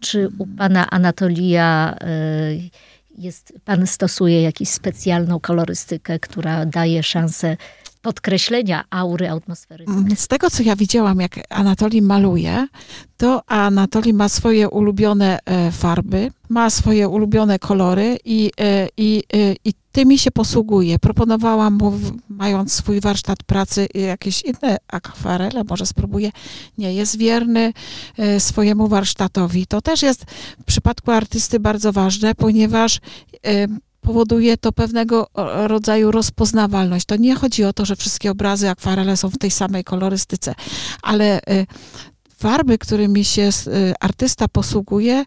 Czy 0.00 0.28
u 0.38 0.46
pana 0.46 0.90
Anatolija 0.90 1.96
y, 2.02 2.70
jest, 3.18 3.52
pan 3.64 3.86
stosuje 3.86 4.42
jakąś 4.42 4.68
specjalną 4.68 5.40
kolorystykę, 5.40 6.18
która 6.18 6.66
daje 6.66 7.02
szansę 7.02 7.56
podkreślenia 8.04 8.84
aury 8.90 9.30
atmosfery. 9.30 9.84
Mm, 9.88 10.16
z 10.16 10.28
tego, 10.28 10.50
co 10.50 10.62
ja 10.62 10.76
widziałam, 10.76 11.20
jak 11.20 11.40
Anatolii 11.50 12.02
maluje, 12.02 12.66
to 13.16 13.42
Anatolii 13.50 14.12
ma 14.12 14.28
swoje 14.28 14.68
ulubione 14.68 15.38
e, 15.44 15.72
farby, 15.72 16.30
ma 16.48 16.70
swoje 16.70 17.08
ulubione 17.08 17.58
kolory 17.58 18.18
i, 18.24 18.50
e, 18.60 18.88
i, 18.96 19.22
e, 19.34 19.54
i 19.64 19.72
tymi 19.92 20.18
się 20.18 20.30
posługuje. 20.30 20.98
Proponowałam 20.98 21.74
mu, 21.74 21.92
mając 22.28 22.72
swój 22.72 23.00
warsztat 23.00 23.42
pracy, 23.42 23.86
jakieś 23.94 24.42
inne 24.42 24.76
akwarele, 24.88 25.64
może 25.64 25.86
spróbuję. 25.86 26.30
Nie, 26.78 26.94
jest 26.94 27.18
wierny 27.18 27.72
swojemu 28.38 28.88
warsztatowi. 28.88 29.66
To 29.66 29.82
też 29.82 30.02
jest 30.02 30.24
w 30.60 30.64
przypadku 30.64 31.10
artysty 31.10 31.60
bardzo 31.60 31.92
ważne, 31.92 32.34
ponieważ 32.34 33.00
powoduje 34.04 34.56
to 34.56 34.72
pewnego 34.72 35.26
rodzaju 35.66 36.10
rozpoznawalność. 36.10 37.06
To 37.06 37.16
nie 37.16 37.34
chodzi 37.34 37.64
o 37.64 37.72
to, 37.72 37.84
że 37.84 37.96
wszystkie 37.96 38.30
obrazy 38.30 38.70
akwarele 38.70 39.16
są 39.16 39.30
w 39.30 39.38
tej 39.38 39.50
samej 39.50 39.84
kolorystyce, 39.84 40.54
ale 41.02 41.38
y, 41.38 41.66
farby, 42.38 42.78
którymi 42.78 43.24
się 43.24 43.42
y, 43.66 43.94
artysta 44.00 44.48
posługuje, 44.48 45.24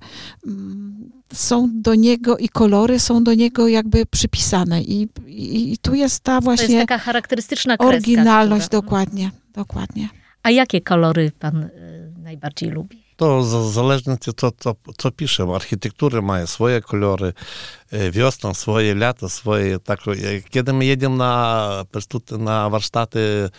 mm, 0.47 1.11
są 1.33 1.69
do 1.73 1.95
niego 1.95 2.37
i 2.37 2.49
kolory 2.49 2.99
są 2.99 3.23
do 3.23 3.33
niego 3.33 3.67
jakby 3.67 4.05
przypisane. 4.05 4.81
I, 4.81 5.07
i, 5.27 5.73
i 5.73 5.77
tu 5.77 5.95
jest 5.95 6.23
ta 6.23 6.41
właśnie. 6.41 6.67
To 6.67 6.73
jest 6.73 6.87
taka 6.87 6.97
charakterystyczna 6.97 7.77
kreska, 7.77 7.95
Oryginalność, 7.95 8.67
która... 8.67 8.81
dokładnie, 8.81 9.31
dokładnie. 9.53 10.09
A 10.43 10.49
jakie 10.49 10.81
kolory 10.81 11.31
pan 11.39 11.63
y, 11.63 11.69
najbardziej 12.23 12.69
lubi? 12.69 13.06
To 13.17 13.41
w 13.41 13.73
zależności 13.73 14.31
co, 14.35 14.51
co, 14.51 14.75
co 14.97 15.11
piszę. 15.11 15.47
Architektura 15.55 16.21
ma 16.21 16.47
swoje 16.47 16.81
kolory, 16.81 17.33
wiosna 18.11 18.53
swoje, 18.53 18.95
lato 18.95 19.29
swoje. 19.29 19.79
Tak, 19.79 19.99
kiedy 20.49 20.73
my 20.73 20.85
jedziemy 20.85 21.17
na, 21.17 21.83
na 22.39 22.69
warsztaty 22.69 23.49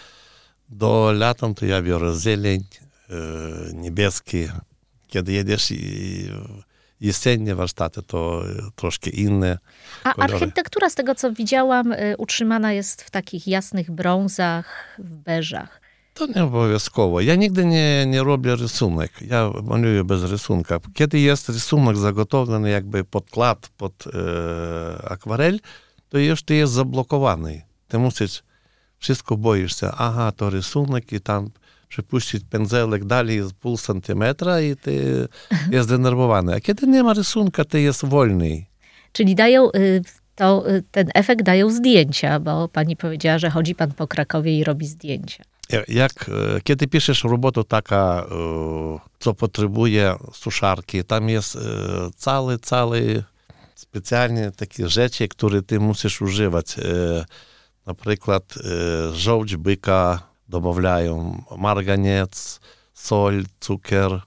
do 0.69 1.13
latem, 1.13 1.55
to 1.55 1.67
ja 1.67 1.83
biorę 1.83 2.15
zieleń, 2.21 2.65
niebieski. 3.75 4.49
Kiedy 5.07 5.33
jedziesz 5.33 5.71
i 5.71 6.31
jesiennie 7.01 7.55
warsztaty, 7.55 8.03
to 8.03 8.43
troszkę 8.75 9.11
inne. 9.11 9.59
A 10.05 10.15
kolory. 10.15 10.35
architektura, 10.35 10.91
z 10.91 10.95
tego 10.95 11.15
co 11.15 11.33
widziałam, 11.33 11.95
utrzymana 12.19 12.73
jest 12.73 13.03
w 13.03 13.11
takich 13.11 13.49
jasnych 13.49 13.91
brązach, 13.91 14.97
w 14.99 15.17
beżach. 15.17 15.81
To 16.19 16.27
nie 16.27 16.45
obowiązkowo. 16.45 17.21
Ja 17.21 17.35
nigdy 17.35 17.65
nie, 17.65 18.07
nie 18.07 18.23
robię 18.23 18.57
rysunek. 18.57 19.13
Ja 19.23 19.51
maluję 19.65 20.05
bez 20.05 20.23
rysunka. 20.31 20.79
Kiedy 20.95 21.19
jest 21.19 21.49
rysunek 21.49 21.97
zagotowiony, 21.97 22.71
jakby 22.71 23.05
podklad 23.05 23.69
pod 23.77 24.05
e, 24.07 25.11
akwarel, 25.11 25.61
to 26.09 26.19
już 26.19 26.43
ty 26.43 26.55
jest 26.55 26.73
zablokowany. 26.73 27.63
Ty 27.89 27.99
musisz, 27.99 28.43
wszystko 28.99 29.37
boisz 29.37 29.81
się, 29.81 29.91
aha, 29.99 30.33
to 30.37 30.51
rysunek 30.51 31.13
i 31.13 31.21
tam 31.21 31.51
przepuścić 31.89 32.45
pędzelek 32.51 33.05
dalej 33.05 33.43
z 33.43 33.53
pół 33.53 33.77
centymetra 33.77 34.61
i 34.61 34.77
ty 34.77 35.29
jest 35.73 35.89
zdenerwowany. 35.89 36.55
A 36.55 36.61
kiedy 36.61 36.87
nie 36.87 37.03
ma 37.03 37.15
rysunka, 37.15 37.65
ty 37.65 37.81
jest 37.81 38.05
wolny. 38.05 38.65
Czyli 39.13 39.35
dają, 39.35 39.71
y, 39.73 40.03
to, 40.35 40.71
y, 40.71 40.83
ten 40.91 41.09
efekt 41.15 41.43
dają 41.43 41.71
zdjęcia, 41.71 42.41
bo 42.41 42.69
pani 42.69 42.97
powiedziała, 42.97 43.39
że 43.39 43.51
chodzi 43.51 43.75
pan 43.75 43.93
po 43.93 44.07
Krakowie 44.07 44.59
i 44.59 44.65
robi 44.65 44.87
zdjęcia. 44.87 45.48
Jak, 45.89 46.31
kiedy 46.65 46.87
piszesz 46.87 47.25
robotę 47.25 47.65
taka, 47.65 48.27
co 49.19 49.35
potrzebuje 49.35 50.17
suszarki, 50.33 51.05
tam 51.05 51.29
jest 51.29 51.59
cały, 52.17 52.59
cały 52.59 53.25
specjalnie 53.75 54.51
takie 54.51 54.89
rzeczy, 54.89 55.29
które 55.29 55.63
ty 55.63 55.81
musisz 55.81 56.23
używać. 56.23 56.77
Na 57.87 57.95
przykład 57.95 58.55
żołdź 59.13 59.57
byka 59.57 60.29
dodają, 60.49 61.43
marganiec, 61.59 62.61
sol, 62.95 63.45
cukier, 63.61 64.21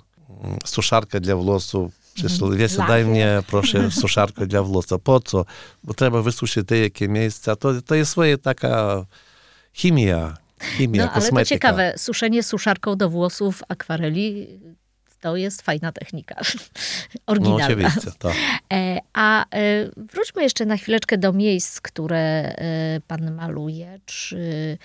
suszarka 0.66 1.20
dla 1.20 1.36
włosów. 1.36 1.92
Przyszło, 2.14 2.50
Wiecie, 2.50 2.78
daj 2.78 3.06
mnie 3.06 3.44
proszę 3.48 3.92
suszarkę 4.02 4.48
dla 4.48 4.64
włosów. 4.64 5.02
Po 5.04 5.20
co? 5.20 5.46
Bo 5.84 5.94
trzeba 5.94 6.22
wysuszyć 6.22 6.68
te 6.68 6.78
jakie 6.78 7.08
miejsca. 7.08 7.56
To, 7.56 7.82
to 7.82 7.96
jest 7.96 8.12
swoja 8.12 8.38
taka 8.38 9.06
chemia, 9.74 10.38
Chemia, 10.62 11.06
no, 11.06 11.12
ale 11.12 11.30
to 11.30 11.46
ciekawe, 11.46 11.94
suszenie 11.98 12.44
suszarką 12.44 12.96
do 12.96 13.10
włosów 13.10 13.64
akwareli 13.68 14.48
to 15.22 15.36
jest 15.36 15.62
fajna 15.62 15.92
technika. 15.92 16.36
Oryginalna. 17.28 17.68
No 17.68 17.74
oczywiście, 17.74 18.12
tak. 18.20 18.34
A 19.14 19.46
e, 19.46 19.46
wróćmy 19.98 20.44
jeszcze 20.44 20.66
na 20.66 20.78
chwileczkę 20.78 21.18
do 21.18 21.34
miejsc, 21.34 21.82
które 21.82 22.20
e, 22.20 23.02
pan 23.08 23.36
maluje. 23.36 24.00
Czy 24.06 24.78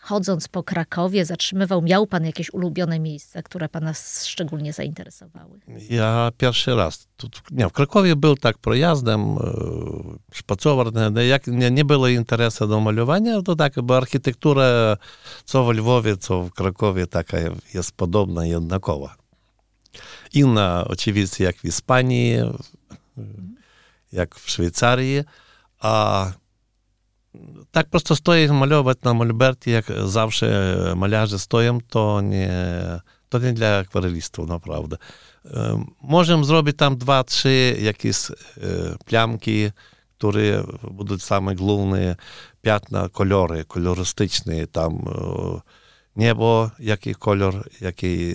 chodząc 0.00 0.48
po 0.48 0.62
Krakowie, 0.62 1.24
zatrzymywał, 1.24 1.82
miał 1.82 2.06
pan 2.06 2.24
jakieś 2.24 2.52
ulubione 2.52 3.00
miejsca, 3.00 3.42
które 3.42 3.68
pana 3.68 3.92
szczególnie 4.24 4.72
zainteresowały? 4.72 5.60
Ja 5.90 6.30
pierwszy 6.38 6.74
raz. 6.74 7.08
nie, 7.50 7.68
w 7.68 7.72
Krakowie 7.72 8.16
był 8.16 8.36
tak 8.36 8.58
projazdem, 8.58 9.36
spacował, 10.34 10.92
jak 11.28 11.46
nie, 11.46 11.70
nie 11.70 11.84
było 11.84 12.08
interesu 12.08 12.66
do 12.66 12.80
malowania, 12.80 13.42
to 13.42 13.56
tak, 13.56 13.82
bo 13.82 13.96
architektura 13.96 14.96
co 15.44 15.64
w 15.64 15.70
Lwowie, 15.70 16.16
co 16.16 16.42
w 16.42 16.50
Krakowie 16.50 17.06
taka 17.06 17.38
jest 17.74 17.92
podobna, 17.92 18.46
jednakowa. 18.46 19.16
Inna 20.34 20.84
oczywiście 20.88 21.44
jak 21.44 21.56
w 21.56 21.60
Hiszpanii, 21.60 22.36
jak 24.12 24.34
w 24.34 24.50
Szwajcarii, 24.50 25.22
a 25.80 26.26
tak 27.70 27.90
prosto 27.90 28.16
stoić, 28.16 28.50
malować 28.50 28.98
na 29.02 29.14
molberті, 29.14 29.70
jak 29.70 29.86
zawsze 30.06 30.74
malarze 30.96 31.38
stoją, 31.38 31.78
to 31.88 32.20
nie, 32.20 32.52
to 33.28 33.38
nie 33.38 33.52
dla 33.52 33.78
akwarelistów, 33.78 34.48
naprawdę. 34.48 34.96
Możemy 36.02 36.44
zrobić 36.44 36.76
tam 36.76 36.96
dwa, 36.96 37.24
trzy 37.24 37.76
jakieś 37.82 38.16
plamki, 39.04 39.70
które 40.18 40.64
będą 40.90 41.18
same 41.18 41.54
główne 41.54 42.16
piętna, 42.62 43.08
kolory, 43.08 43.64
kolorystyczne, 43.64 44.66
tam 44.66 45.04
niebo, 46.16 46.70
jaki 46.78 47.14
kolor, 47.14 47.68
jaki 47.80 48.34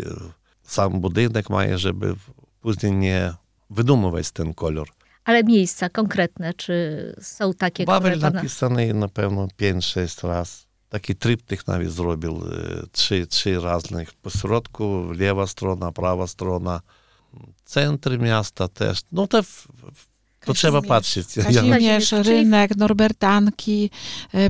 sam 0.63 1.01
budynek 1.01 1.49
ma, 1.49 1.77
żeby 1.77 2.15
później 2.61 2.91
nie 2.91 3.33
wydumować 3.69 4.31
ten 4.31 4.53
kolor. 4.53 4.87
Ale 5.25 5.43
miejsca 5.43 5.89
konkretne, 5.89 6.53
czy 6.53 7.15
są 7.21 7.53
takie, 7.53 7.85
Babel 7.85 8.11
które 8.11 8.21
pana... 8.21 8.35
napisany 8.35 8.93
na 8.93 9.07
pewno 9.07 9.47
5-6 9.61 10.27
raz. 10.27 10.67
Taki 10.89 11.15
tryptych 11.15 11.67
nawet 11.67 11.91
zrobił, 11.91 12.43
trzy, 12.91 13.27
trzy 13.27 13.55
różnych. 13.55 14.13
Po 14.13 14.29
środku 14.29 15.11
lewa 15.19 15.47
strona, 15.47 15.91
prawa 15.91 16.27
strona, 16.27 16.81
centrum 17.65 18.17
miasta 18.17 18.67
też. 18.67 18.99
No 19.11 19.27
to, 19.27 19.41
to 20.45 20.53
trzeba 20.53 20.81
patrzeć. 20.81 21.27
Kazimierz, 21.43 22.11
rynek, 22.11 22.75
Norbertanki, 22.75 23.89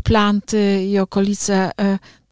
planty 0.03 0.83
i 0.83 0.99
okolice. 0.99 1.71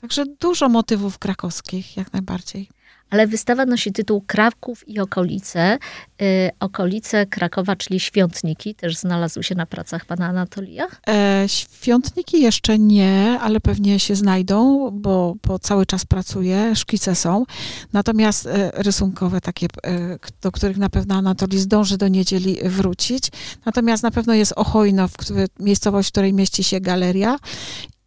Także 0.02 0.26
dużo 0.40 0.70
motywów 0.70 1.20
krakowskich, 1.20 1.98
jak 1.98 2.14
najbardziej 2.14 2.70
ale 3.12 3.28
wystawa 3.28 3.66
nosi 3.66 3.92
tytuł 3.92 4.24
Kraków 4.28 4.90
i 4.90 5.00
okolice. 5.00 5.78
Y, 6.22 6.50
okolice 6.60 7.26
Krakowa, 7.26 7.76
czyli 7.76 8.00
świątniki, 8.00 8.76
też 8.76 8.98
znalazły 8.98 9.44
się 9.44 9.56
na 9.56 9.66
pracach 9.66 10.06
pana 10.06 10.28
Anatolia? 10.28 10.88
E, 11.08 11.44
świątniki 11.48 12.42
jeszcze 12.42 12.80
nie, 12.80 13.40
ale 13.42 13.60
pewnie 13.60 14.00
się 14.00 14.16
znajdą, 14.16 14.90
bo, 14.92 15.36
bo 15.48 15.60
cały 15.60 15.86
czas 15.86 16.06
pracuję, 16.06 16.76
szkice 16.76 17.16
są. 17.16 17.46
Natomiast 17.94 18.46
e, 18.46 18.72
rysunkowe 18.74 19.42
takie, 19.42 19.68
e, 19.84 20.18
do 20.42 20.52
których 20.52 20.78
na 20.78 20.90
pewno 20.90 21.16
Anatolii 21.16 21.60
zdąży 21.60 21.98
do 21.98 22.08
niedzieli 22.08 22.58
wrócić. 22.64 23.32
Natomiast 23.66 24.04
na 24.04 24.12
pewno 24.12 24.34
jest 24.34 24.54
Ochojno, 24.56 25.08
w, 25.08 25.14
miejscowość, 25.60 26.10
w 26.10 26.12
której 26.12 26.34
mieści 26.34 26.64
się 26.64 26.80
galeria 26.80 27.38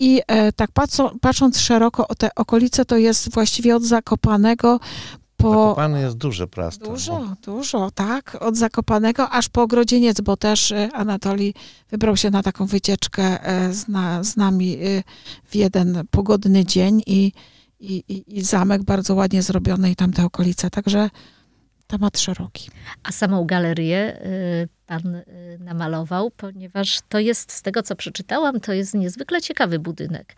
i 0.05 0.21
e, 0.27 0.53
tak 0.53 0.73
patrzą, 0.73 1.19
patrząc 1.21 1.59
szeroko 1.59 2.09
o 2.09 2.15
te 2.15 2.35
okolice, 2.35 2.85
to 2.85 2.97
jest 2.97 3.35
właściwie 3.35 3.77
od 3.77 3.83
Zakopanego 3.83 4.81
po... 5.37 5.51
Zakopany 5.51 6.01
jest 6.01 6.17
duże 6.17 6.47
prosto. 6.47 6.87
Dużo, 6.87 7.19
no. 7.19 7.37
dużo, 7.43 7.91
tak. 7.91 8.37
Od 8.41 8.57
Zakopanego 8.57 9.31
aż 9.31 9.49
po 9.49 9.63
Ogrodzieniec, 9.63 10.21
bo 10.21 10.37
też 10.37 10.73
e, 10.73 10.89
Anatolii 10.93 11.55
wybrał 11.91 12.17
się 12.17 12.31
na 12.31 12.43
taką 12.43 12.67
wycieczkę 12.67 13.47
e, 13.47 13.73
z, 13.73 13.89
na, 13.89 14.25
z 14.25 14.37
nami 14.37 14.79
w 15.45 15.55
jeden 15.55 16.03
pogodny 16.11 16.65
dzień 16.65 17.03
i, 17.07 17.33
i, 17.81 18.25
i 18.27 18.43
zamek 18.43 18.83
bardzo 18.83 19.15
ładnie 19.15 19.43
zrobiony 19.43 19.91
i 19.91 19.97
tamte 19.97 20.25
okolice. 20.25 20.71
Także 20.71 21.11
temat 21.87 22.19
szeroki. 22.19 22.71
A 23.03 23.13
samą 23.13 23.45
galerię 23.45 24.21
pan 24.87 25.15
y, 25.15 25.25
namalował, 25.61 26.31
ponieważ 26.31 26.99
to 27.09 27.19
jest, 27.19 27.53
z 27.53 27.63
tego 27.63 27.83
co 27.83 27.97
przeczytałam, 27.97 28.61
to 28.61 28.73
jest 28.73 28.95
niezwykle 28.95 29.43
ciekawy 29.43 29.79
budynek. 29.79 30.37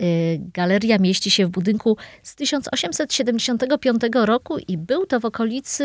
Y, 0.00 0.40
galeria 0.54 0.98
mieści 0.98 1.30
się 1.30 1.46
w 1.46 1.50
budynku 1.50 1.96
z 2.22 2.34
1875 2.34 4.02
roku 4.14 4.58
i 4.68 4.78
był 4.78 5.06
to 5.06 5.20
w 5.20 5.24
okolicy 5.24 5.84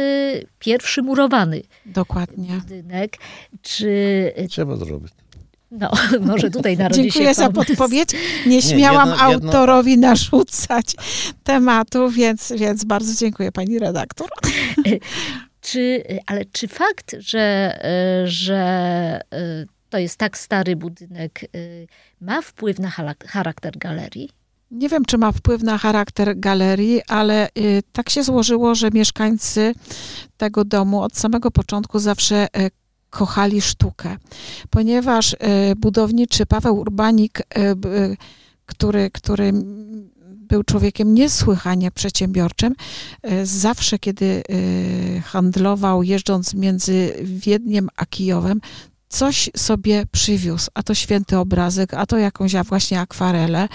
pierwszy 0.59 1.01
murowany 1.01 1.61
Dokładnie. 1.85 2.49
budynek. 2.59 3.17
Czy... 3.61 4.33
Trzeba 4.49 4.75
zrobić. 4.75 5.13
No, 5.71 5.91
może 6.31 6.49
tutaj 6.49 6.77
narodzi 6.77 7.01
Dziękuję 7.01 7.27
się 7.27 7.33
za 7.33 7.49
podpowiedź. 7.49 8.09
Nie 8.45 8.61
śmiałam 8.61 9.09
jedno- 9.09 9.29
jedno- 9.29 9.49
autorowi 9.49 9.97
narzucać 9.97 10.95
tematu, 11.43 12.09
więc, 12.09 12.53
więc 12.57 12.83
bardzo 12.83 13.13
dziękuję 13.15 13.51
pani 13.51 13.79
redaktor. 13.79 14.29
Czy, 15.63 16.03
ale 16.25 16.45
czy 16.45 16.67
fakt, 16.67 17.15
że, 17.19 17.77
y, 18.23 18.27
że 18.27 19.21
y, 19.33 19.67
to 19.89 19.97
jest 19.97 20.17
tak 20.17 20.37
stary 20.37 20.75
budynek, 20.75 21.45
y, 21.55 21.87
ma 22.21 22.41
wpływ 22.41 22.79
na 22.79 22.89
charakter 23.27 23.77
galerii? 23.77 24.29
Nie 24.71 24.89
wiem, 24.89 25.05
czy 25.05 25.17
ma 25.17 25.31
wpływ 25.31 25.63
na 25.63 25.77
charakter 25.77 26.39
galerii, 26.39 27.01
ale 27.07 27.49
y, 27.57 27.81
tak 27.91 28.09
się 28.09 28.23
złożyło, 28.23 28.75
że 28.75 28.89
mieszkańcy 28.91 29.73
tego 30.37 30.65
domu 30.65 31.01
od 31.01 31.17
samego 31.17 31.51
początku 31.51 31.99
zawsze 31.99 32.47
y, 32.57 32.71
kochali 33.09 33.61
sztukę, 33.61 34.17
ponieważ 34.69 35.33
y, 35.33 35.37
budowniczy 35.77 36.45
Paweł 36.45 36.77
Urbanik, 36.79 37.39
y, 37.39 37.61
y, 37.61 38.17
który, 38.65 39.09
który 39.11 39.53
był 40.53 40.63
człowiekiem 40.63 41.13
niesłychanie 41.13 41.91
przedsiębiorczym, 41.91 42.75
y, 43.31 43.45
zawsze 43.45 43.99
kiedy 43.99 44.25
y, 44.25 45.21
handlował 45.25 46.03
jeżdżąc 46.03 46.53
między 46.53 47.13
Wiedniem 47.23 47.89
a 47.95 48.05
Kijowem, 48.05 48.61
coś 49.09 49.49
sobie 49.57 50.05
przywiózł, 50.11 50.67
a 50.73 50.83
to 50.83 50.93
święty 50.93 51.37
obrazek, 51.37 51.93
a 51.93 52.05
to 52.05 52.17
jakąś 52.17 52.55
właśnie 52.55 52.99
akwarelę, 52.99 53.67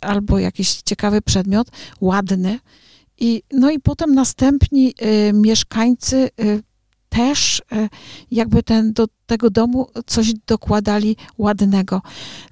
albo 0.00 0.38
jakiś 0.38 0.82
ciekawy 0.82 1.22
przedmiot, 1.22 1.68
ładny. 2.00 2.58
I, 3.18 3.42
no 3.52 3.70
i 3.70 3.78
potem 3.80 4.14
następni 4.14 4.94
y, 5.02 5.32
mieszkańcy 5.32 6.30
y, 6.40 6.62
też 7.08 7.62
y, 7.72 7.88
jakby 8.30 8.62
ten, 8.62 8.92
do 8.92 9.06
tego 9.28 9.50
domu 9.50 9.86
coś 10.06 10.34
dokładali 10.46 11.16
ładnego. 11.38 12.02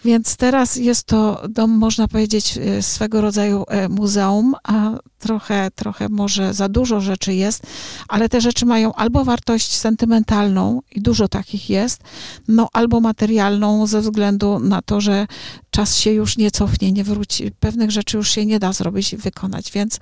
Więc 0.05 0.37
teraz 0.37 0.77
jest 0.77 1.05
to 1.05 1.43
dom, 1.49 1.71
można 1.71 2.09
powiedzieć, 2.09 2.59
y, 2.79 2.83
swego 2.83 3.21
rodzaju 3.21 3.65
y, 3.85 3.89
muzeum, 3.89 4.55
a 4.65 4.91
trochę, 5.19 5.71
trochę 5.75 6.09
może 6.09 6.55
za 6.55 6.69
dużo 6.69 7.01
rzeczy 7.01 7.35
jest, 7.35 7.67
ale 8.09 8.29
te 8.29 8.41
rzeczy 8.41 8.67
mają 8.67 8.95
albo 8.95 9.25
wartość 9.25 9.77
sentymentalną 9.77 10.81
i 10.93 11.01
dużo 11.01 11.29
takich 11.29 11.71
jest, 11.71 12.03
no 12.49 12.69
albo 12.73 13.01
materialną 13.01 13.87
ze 13.87 14.01
względu 14.01 14.59
na 14.59 14.83
to, 14.83 15.01
że 15.01 15.27
czas 15.71 15.97
się 15.97 16.11
już 16.11 16.37
nie 16.37 16.51
cofnie, 16.51 16.93
nie 16.93 17.05
wróci. 17.05 17.53
Pewnych 17.61 17.91
rzeczy 17.91 18.17
już 18.17 18.31
się 18.31 18.47
nie 18.47 18.59
da 18.59 18.73
zrobić 18.73 19.13
i 19.13 19.17
wykonać, 19.17 19.73
więc, 19.73 20.01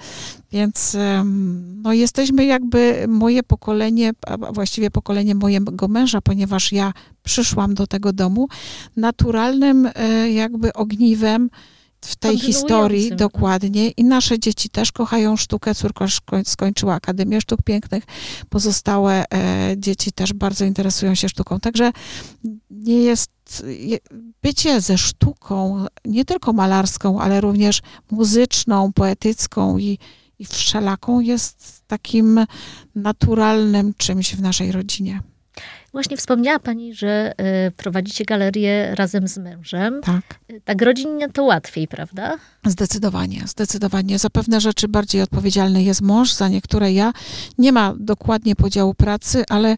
więc 0.52 0.96
no 1.82 1.92
jesteśmy 1.92 2.44
jakby 2.44 3.04
moje 3.08 3.42
pokolenie, 3.42 4.12
właściwie 4.52 4.90
pokolenie 4.90 5.34
mojego 5.34 5.88
męża, 5.88 6.20
ponieważ 6.20 6.63
ja 6.72 6.92
przyszłam 7.22 7.74
do 7.74 7.86
tego 7.86 8.12
domu, 8.12 8.48
naturalnym 8.96 9.90
e, 9.94 10.30
jakby 10.30 10.72
ogniwem 10.72 11.50
w 12.00 12.16
tej 12.16 12.38
historii 12.38 13.16
dokładnie 13.16 13.90
i 13.90 14.04
nasze 14.04 14.38
dzieci 14.38 14.68
też 14.68 14.92
kochają 14.92 15.36
sztukę. 15.36 15.74
Córka 15.74 16.06
skończyła 16.44 16.94
Akademię 16.94 17.40
Sztuk 17.40 17.62
Pięknych, 17.62 18.04
pozostałe 18.48 19.24
e, 19.34 19.74
dzieci 19.78 20.12
też 20.12 20.32
bardzo 20.32 20.64
interesują 20.64 21.14
się 21.14 21.28
sztuką. 21.28 21.60
Także 21.60 21.92
nie 22.70 22.96
jest 23.02 23.30
je- 23.78 23.98
bycie 24.42 24.80
ze 24.80 24.98
sztuką, 24.98 25.86
nie 26.04 26.24
tylko 26.24 26.52
malarską, 26.52 27.20
ale 27.20 27.40
również 27.40 27.80
muzyczną, 28.10 28.92
poetycką 28.92 29.78
i, 29.78 29.98
i 30.38 30.44
wszelaką 30.44 31.20
jest 31.20 31.82
takim 31.86 32.46
naturalnym 32.94 33.94
czymś 33.96 34.34
w 34.34 34.40
naszej 34.42 34.72
rodzinie. 34.72 35.20
Właśnie 35.94 36.16
wspomniała 36.16 36.58
Pani, 36.58 36.94
że 36.94 37.32
y, 37.66 37.70
prowadzicie 37.70 38.24
galerię 38.24 38.94
razem 38.94 39.28
z 39.28 39.38
mężem. 39.38 40.00
Tak. 40.02 40.40
Y, 40.52 40.60
Tak 40.64 40.82
rodzinnie 40.82 41.28
to 41.28 41.44
łatwiej, 41.44 41.88
prawda? 41.88 42.36
Zdecydowanie, 42.66 43.42
zdecydowanie. 43.46 44.18
Za 44.18 44.30
pewne 44.30 44.60
rzeczy 44.60 44.88
bardziej 44.88 45.22
odpowiedzialny 45.22 45.82
jest 45.82 46.02
mąż, 46.02 46.32
za 46.32 46.48
niektóre 46.48 46.92
ja. 46.92 47.12
Nie 47.58 47.72
ma 47.72 47.94
dokładnie 47.98 48.56
podziału 48.56 48.94
pracy, 48.94 49.44
ale 49.48 49.76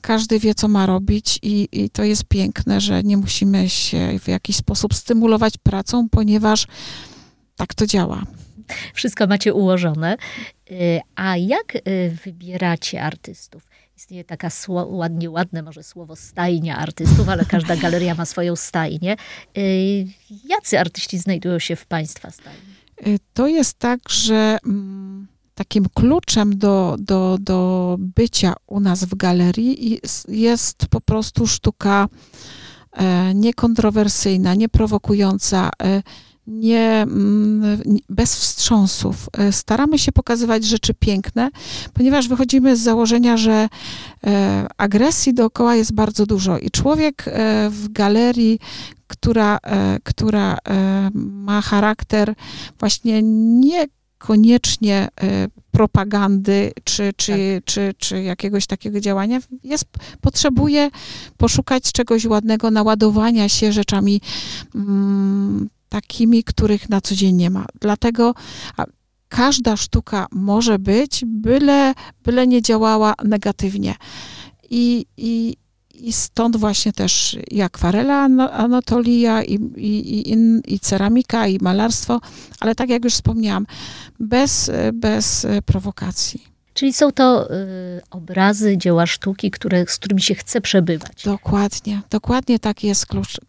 każdy 0.00 0.38
wie, 0.38 0.54
co 0.54 0.68
ma 0.68 0.86
robić 0.86 1.38
i, 1.42 1.68
i 1.72 1.90
to 1.90 2.04
jest 2.04 2.24
piękne, 2.24 2.80
że 2.80 3.02
nie 3.02 3.16
musimy 3.16 3.68
się 3.68 4.18
w 4.18 4.28
jakiś 4.28 4.56
sposób 4.56 4.94
stymulować 4.94 5.54
pracą, 5.56 6.08
ponieważ 6.08 6.66
tak 7.56 7.74
to 7.74 7.86
działa. 7.86 8.22
Wszystko 8.94 9.26
macie 9.26 9.54
ułożone. 9.54 10.16
Y, 10.70 11.00
A 11.16 11.36
jak 11.36 11.78
wybieracie 12.24 13.02
artystów? 13.02 13.67
Istnieje 13.98 14.24
taka 14.24 14.48
ładnie, 14.68 15.30
ładne 15.30 15.62
może 15.62 15.82
słowo 15.82 16.16
stajnia 16.16 16.78
artystów, 16.78 17.28
ale 17.28 17.44
każda 17.44 17.76
galeria 17.76 18.14
ma 18.14 18.24
swoją 18.24 18.56
stajnię. 18.56 19.16
Y, 19.58 20.06
Jacy 20.44 20.80
artyści 20.80 21.18
znajdują 21.18 21.58
się 21.58 21.76
w 21.76 21.86
Państwa 21.86 22.30
stajni? 22.30 22.60
Y, 23.06 23.18
To 23.34 23.48
jest 23.48 23.78
tak, 23.78 24.00
że 24.08 24.58
mm, 24.66 25.26
takim 25.54 25.86
kluczem 25.94 26.58
do, 26.58 26.96
do, 26.98 27.38
do 27.40 27.96
bycia 27.98 28.54
u 28.66 28.80
nas 28.80 29.04
w 29.04 29.14
galerii 29.14 30.00
jest, 30.28 30.86
po 30.90 31.00
prostu 31.00 31.46
sztuka 31.46 32.08
e, 32.92 33.34
niekontrowersyjna, 33.34 34.54
nieprowokująca, 34.54 35.70
e, 35.82 36.02
nie, 36.48 37.02
mm, 37.02 37.82
nie- 37.86 38.00
bez 38.08 38.36
wstrząsów. 38.36 39.28
E, 39.32 39.52
Staramy 39.52 39.98
się 39.98 40.12
pokazywać 40.12 40.64
rzeczy 40.64 40.94
piękne, 40.94 41.50
ponieważ 41.94 42.28
wychodzimy 42.28 42.76
z 42.76 42.80
założenia, 42.80 43.36
że 43.36 43.68
e, 44.26 44.66
agresji 44.76 45.34
dookoła 45.34 45.74
jest 45.74 45.94
bardzo 45.94 46.26
dużo 46.26 46.58
i 46.58 46.70
człowiek 46.70 47.24
e, 47.26 47.70
w 47.70 47.92
galerii, 47.92 48.58
która, 49.06 49.58
która 50.04 50.58
ma 51.14 51.60
charakter 51.60 52.34
właśnie 52.78 53.22
niekoniecznie 53.22 55.08
e, 55.20 55.48
propagandy 55.70 56.72
czy, 56.84 57.12
czy, 57.16 57.62
czy, 57.64 57.94
czy 57.98 58.22
jakiegoś 58.22 58.66
takiego 58.66 59.00
działania, 59.00 59.40
jest, 59.64 59.84
potrzebuje 60.20 60.90
poszukać 61.36 61.92
czegoś 61.92 62.24
ładnego, 62.24 62.70
naładowania 62.70 63.48
się 63.48 63.72
rzeczami 63.72 64.20
mm, 64.74 65.68
takimi, 65.88 66.44
których 66.44 66.88
na 66.88 67.00
co 67.00 67.14
dzień 67.14 67.36
nie 67.36 67.50
ma. 67.50 67.66
Dlatego 67.80 68.34
każda 69.28 69.76
sztuka 69.76 70.26
może 70.32 70.78
być, 70.78 71.24
byle, 71.26 71.94
byle 72.24 72.46
nie 72.46 72.62
działała 72.62 73.14
negatywnie. 73.24 73.94
I, 74.70 75.06
i, 75.16 75.56
i 75.94 76.12
stąd 76.12 76.56
właśnie 76.56 76.92
też 76.92 77.38
i 77.50 77.62
akwarela 77.62 78.24
Anatolia, 78.52 79.42
i, 79.42 79.54
i, 79.76 80.34
i, 80.74 80.80
ceramika, 80.80 81.46
i 81.46 81.58
malarstwo, 81.60 82.20
ale 82.60 82.74
tak 82.74 82.88
jak 82.88 83.04
już 83.04 83.14
wspomniałam, 83.14 83.66
bez, 84.20 84.70
bez 84.92 85.46
prowokacji. 85.66 86.58
Czyli 86.74 86.92
są 86.92 87.12
to 87.12 87.52
y, 87.52 88.00
obrazy, 88.10 88.78
dzieła 88.78 89.06
sztuki, 89.06 89.50
które, 89.50 89.86
z 89.86 89.96
którymi 89.96 90.22
się 90.22 90.34
chce 90.34 90.60
przebywać. 90.60 91.24
Dokładnie, 91.24 92.02
dokładnie 92.10 92.58
tak 92.58 92.84
jest 92.84 93.06
klucz. 93.06 93.40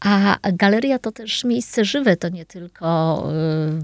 A 0.00 0.38
galeria 0.52 0.98
to 0.98 1.12
też 1.12 1.44
miejsce 1.44 1.84
żywe, 1.84 2.16
to 2.16 2.28
nie 2.28 2.46
tylko 2.46 3.24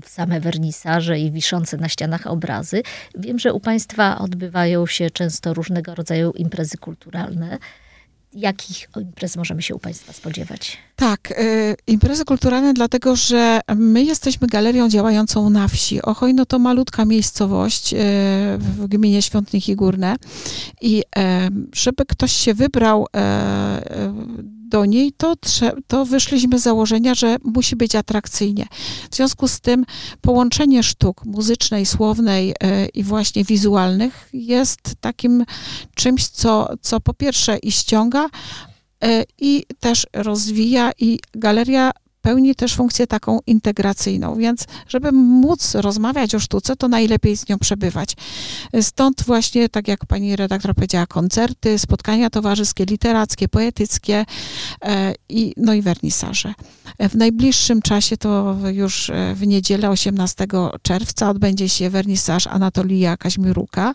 y, 0.06 0.08
same 0.10 0.40
wernisaże 0.40 1.18
i 1.18 1.30
wiszące 1.30 1.76
na 1.76 1.88
ścianach 1.88 2.26
obrazy. 2.26 2.82
Wiem, 3.18 3.38
że 3.38 3.52
u 3.52 3.60
Państwa 3.60 4.18
odbywają 4.18 4.86
się 4.86 5.10
często 5.10 5.54
różnego 5.54 5.94
rodzaju 5.94 6.32
imprezy 6.32 6.78
kulturalne. 6.78 7.58
Jakich 8.32 8.88
imprez 9.00 9.36
możemy 9.36 9.62
się 9.62 9.74
u 9.74 9.78
Państwa 9.78 10.12
spodziewać? 10.12 10.76
Tak, 10.96 11.30
y, 11.30 11.76
imprezy 11.86 12.24
kulturalne, 12.24 12.74
dlatego 12.74 13.16
że 13.16 13.60
my 13.76 14.02
jesteśmy 14.02 14.46
galerią 14.46 14.88
działającą 14.88 15.50
na 15.50 15.68
wsi. 15.68 16.02
Ochojno 16.02 16.46
to 16.46 16.58
malutka 16.58 17.04
miejscowość 17.04 17.94
y, 17.94 17.96
w 18.58 18.86
gminie 18.88 19.22
Świątniki 19.22 19.76
Górne 19.76 20.16
i 20.80 21.02
e, 21.16 21.48
żeby 21.74 22.04
ktoś 22.08 22.32
się 22.32 22.54
wybrał 22.54 23.06
e, 23.06 23.18
e, 23.18 24.14
do 24.74 24.84
niej, 24.84 25.12
to, 25.12 25.34
to 25.86 26.04
wyszliśmy 26.04 26.58
z 26.58 26.62
założenia, 26.62 27.14
że 27.14 27.36
musi 27.44 27.76
być 27.76 27.94
atrakcyjnie. 27.94 28.66
W 29.10 29.16
związku 29.16 29.48
z 29.48 29.60
tym 29.60 29.84
połączenie 30.20 30.82
sztuk 30.82 31.24
muzycznej, 31.24 31.86
słownej 31.86 32.54
e, 32.60 32.86
i 32.86 33.02
właśnie 33.02 33.44
wizualnych 33.44 34.28
jest 34.32 34.80
takim 35.00 35.44
czymś, 35.94 36.28
co, 36.28 36.68
co 36.80 37.00
po 37.00 37.14
pierwsze 37.14 37.58
i 37.58 37.72
ściąga, 37.72 38.26
e, 39.04 39.24
i 39.38 39.64
też 39.80 40.06
rozwija 40.12 40.92
i 40.98 41.18
galeria 41.34 41.90
pełni 42.24 42.54
też 42.54 42.74
funkcję 42.74 43.06
taką 43.06 43.38
integracyjną, 43.46 44.36
więc 44.36 44.64
żeby 44.88 45.12
móc 45.12 45.74
rozmawiać 45.74 46.34
o 46.34 46.40
sztuce, 46.40 46.76
to 46.76 46.88
najlepiej 46.88 47.36
z 47.36 47.48
nią 47.48 47.58
przebywać. 47.58 48.16
Stąd 48.80 49.22
właśnie, 49.26 49.68
tak 49.68 49.88
jak 49.88 50.06
pani 50.06 50.36
redaktor 50.36 50.74
powiedziała, 50.74 51.06
koncerty, 51.06 51.78
spotkania 51.78 52.30
towarzyskie, 52.30 52.84
literackie, 52.84 53.48
poetyckie 53.48 54.24
e, 54.82 55.14
i, 55.28 55.52
no 55.56 55.74
i 55.74 55.82
wernisaże. 55.82 56.54
E, 56.98 57.08
W 57.08 57.14
najbliższym 57.14 57.82
czasie, 57.82 58.16
to 58.16 58.56
już 58.72 59.10
e, 59.10 59.34
w 59.34 59.46
niedzielę 59.46 59.90
18 59.90 60.46
czerwca 60.82 61.30
odbędzie 61.30 61.68
się 61.68 61.90
wernisaż 61.90 62.46
Anatolia 62.46 63.16
Kaźmiruka, 63.16 63.94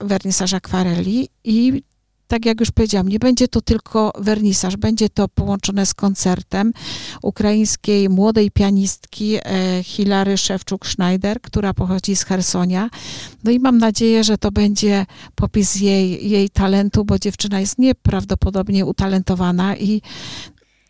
wernisaż 0.00 0.54
akwareli 0.54 1.28
i 1.44 1.82
tak 2.28 2.46
jak 2.46 2.60
już 2.60 2.70
powiedziałam, 2.70 3.08
nie 3.08 3.18
będzie 3.18 3.48
to 3.48 3.60
tylko 3.60 4.12
wernisaż, 4.18 4.76
będzie 4.76 5.08
to 5.08 5.28
połączone 5.28 5.86
z 5.86 5.94
koncertem 5.94 6.72
ukraińskiej 7.22 8.08
młodej 8.08 8.50
pianistki 8.50 9.36
e, 9.36 9.82
Hilary 9.82 10.34
Szewczuk-Schneider, 10.34 11.36
która 11.42 11.74
pochodzi 11.74 12.16
z 12.16 12.24
Hersonia. 12.24 12.90
No 13.44 13.50
i 13.50 13.58
mam 13.58 13.78
nadzieję, 13.78 14.24
że 14.24 14.38
to 14.38 14.50
będzie 14.50 15.06
popis 15.34 15.76
jej, 15.76 16.30
jej 16.30 16.50
talentu, 16.50 17.04
bo 17.04 17.18
dziewczyna 17.18 17.60
jest 17.60 17.78
nieprawdopodobnie 17.78 18.86
utalentowana 18.86 19.76
i 19.76 20.02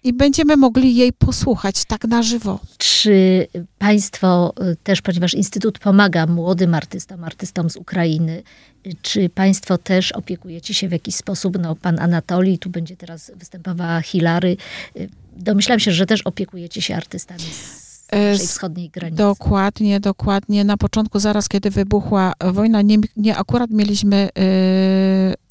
i 0.07 0.12
będziemy 0.12 0.57
mogli 0.57 0.97
jej 0.97 1.12
posłuchać 1.12 1.85
tak 1.85 2.05
na 2.05 2.23
żywo. 2.23 2.61
Czy 2.79 3.47
Państwo 3.79 4.55
y, 4.73 4.77
też, 4.83 5.03
ponieważ 5.03 5.35
Instytut 5.35 5.79
pomaga 5.79 6.27
młodym 6.27 6.75
artystom, 6.75 7.25
artystom 7.25 7.71
z 7.71 7.77
Ukrainy, 7.77 8.42
y, 8.87 8.90
czy 9.03 9.29
Państwo 9.29 9.79
też 9.79 10.12
opiekujecie 10.12 10.75
się 10.75 10.88
w 10.88 10.92
jakiś 10.92 11.14
sposób? 11.14 11.59
No, 11.61 11.77
pan 11.77 11.99
Anatolii, 12.01 12.59
tu 12.59 12.71
będzie 12.71 12.97
teraz 12.97 13.33
występowała 13.37 14.01
Hilary. 14.01 14.57
Y, 14.97 15.09
domyślam 15.37 15.81
się, 15.81 15.92
że 15.92 16.07
też 16.07 16.23
opiekujecie 16.23 16.83
się 16.83 16.97
artystami 16.97 17.40
z 17.40 18.12
naszej 18.12 18.47
wschodniej 18.47 18.90
granicy. 18.90 19.16
Dokładnie, 19.16 20.01
dokładnie. 20.01 20.64
Na 20.64 20.77
początku, 20.77 21.19
zaraz 21.19 21.49
kiedy 21.49 21.71
wybuchła 21.71 22.33
wojna, 22.53 22.83
nie, 22.83 22.97
nie 23.16 23.37
akurat 23.37 23.71
mieliśmy 23.71 24.29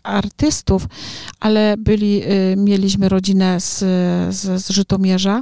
artystów, 0.05 0.87
ale 1.39 1.75
byli, 1.77 2.23
y, 2.23 2.55
mieliśmy 2.57 3.09
rodzinę 3.09 3.59
z, 3.59 3.79
z, 4.35 4.65
z 4.65 4.69
Żytomierza. 4.69 5.41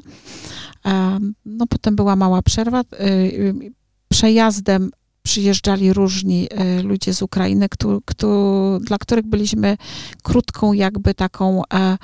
No 1.46 1.68
potem 1.68 1.96
była 1.96 2.16
mała 2.16 2.42
przerwa. 2.42 2.82
Y, 2.82 3.04
y, 3.04 3.74
przejazdem 4.10 4.92
przyjeżdżali 5.24 5.94
różni 5.94 6.48
ludzie 6.84 7.14
z 7.14 7.22
Ukrainy, 7.22 7.70
kto, 7.70 8.00
kto, 8.06 8.80
dla 8.82 8.98
których 8.98 9.26
byliśmy 9.26 9.78
krótką, 10.24 10.74
jakby 10.74 11.14
taką, 11.14 11.62
e, 11.74 11.98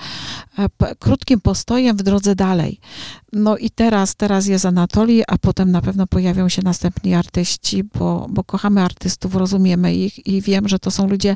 e, 0.58 0.96
krótkim 1.00 1.42
postojem 1.42 1.98
w 1.98 2.04
drodze 2.04 2.36
dalej. 2.36 2.80
No 3.34 3.58
i 3.58 3.70
teraz, 3.70 4.16
teraz 4.16 4.48
jest 4.48 4.66
Anatolii, 4.66 5.24
a 5.28 5.38
potem 5.38 5.72
na 5.72 5.82
pewno 5.82 6.08
pojawią 6.08 6.50
się 6.50 6.62
następni 6.62 7.14
artyści, 7.14 7.84
bo, 7.84 8.28
bo 8.30 8.44
kochamy 8.44 8.82
artystów, 8.82 9.36
rozumiemy 9.36 9.96
ich 9.96 10.28
i 10.28 10.42
wiem, 10.42 10.68
że 10.68 10.80
to 10.80 10.92
są 10.92 11.08
ludzie 11.08 11.36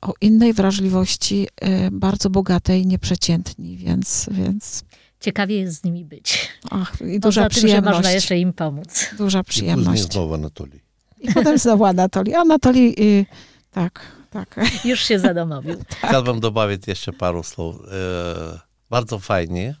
o 0.00 0.14
innej 0.20 0.52
wrażliwości, 0.52 1.46
e, 1.56 1.90
bardzo 1.90 2.30
bogatej, 2.30 2.86
nieprzeciętni, 2.86 3.76
więc, 3.76 4.28
więc 4.32 4.84
ciekawie 5.20 5.60
jest 5.60 5.80
z 5.80 5.84
nimi 5.84 6.04
być. 6.04 6.48
Ach, 6.70 6.92
i 7.00 7.20
duża 7.20 7.42
Poza 7.42 7.48
przyjemność. 7.48 7.84
Tym, 7.84 7.92
że 7.92 7.98
można 7.98 8.10
jeszcze 8.10 8.38
im 8.38 8.52
pomóc. 8.52 9.06
Duża 9.18 9.42
przyjemność. 9.42 10.02
I 10.02 10.12
znowu 10.12 10.34
Anatolii. 10.34 10.87
I 11.19 11.33
potem 11.33 11.57
znowu 11.57 11.85
Anatolii. 11.85 12.35
Anatolii, 12.35 12.95
y, 12.99 13.25
tak, 13.71 14.11
tak. 14.29 14.59
Już 14.85 14.99
się 14.99 15.19
zadomowił. 15.19 15.75
tak. 15.77 16.09
Chciałbym 16.09 16.39
dobawić 16.39 16.87
jeszcze 16.87 17.13
paru 17.13 17.43
słów. 17.43 17.75
E, 17.91 18.59
bardzo 18.89 19.19
fajnie, 19.19 19.75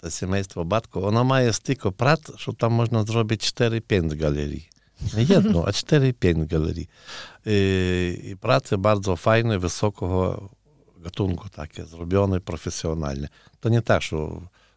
to 0.00 0.10
семейство 0.10 0.64
Batko, 0.64 1.06
ono 1.06 1.24
ma 1.24 1.40
jest 1.40 1.62
tylko 1.62 1.92
prac, 1.92 2.20
że 2.36 2.52
tam 2.54 2.72
można 2.72 3.02
zrobić 3.02 3.40
4-5 3.52 4.16
galerii. 4.16 4.68
Nie 5.16 5.22
jedno, 5.22 5.64
a 5.66 5.70
4-5 5.70 6.46
galerii. 6.46 6.86
I, 7.46 8.20
I 8.24 8.36
prace 8.36 8.78
bardzo 8.78 9.16
fajne, 9.16 9.58
wysokiego 9.58 10.48
gatunku 10.96 11.48
takie, 11.48 11.84
zrobione 11.84 12.40
profesjonalnie. 12.40 13.28
To 13.60 13.68
nie 13.68 13.82
tak, 13.82 14.02
że 14.02 14.16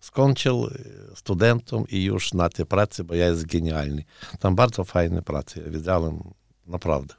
skończył 0.01 0.71
studentem 1.15 1.85
i 1.89 2.05
już 2.05 2.35
na 2.35 2.49
tej 2.49 2.67
pracy, 2.67 3.05
bo 3.05 3.15
ja 3.15 3.27
jest 3.27 3.47
genialny. 3.47 4.05
Tam 4.39 4.55
bardzo 4.55 4.85
fajne 4.85 5.23
prace, 5.23 5.61
ja 5.61 5.71
widziałem 5.71 6.21
naprawdę. 6.67 7.15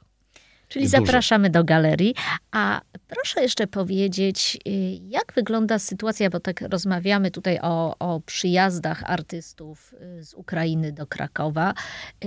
Czyli 0.68 0.84
I 0.84 0.88
zapraszamy 0.88 1.50
dużo. 1.50 1.60
do 1.60 1.64
galerii. 1.64 2.14
A 2.50 2.80
proszę 3.08 3.42
jeszcze 3.42 3.66
powiedzieć, 3.66 4.58
jak 5.02 5.32
wygląda 5.32 5.78
sytuacja, 5.78 6.30
bo 6.30 6.40
tak 6.40 6.60
rozmawiamy 6.60 7.30
tutaj 7.30 7.58
o, 7.62 7.98
o 7.98 8.20
przyjazdach 8.20 9.02
artystów 9.10 9.94
z 10.20 10.34
Ukrainy 10.34 10.92
do 10.92 11.06
Krakowa. 11.06 11.74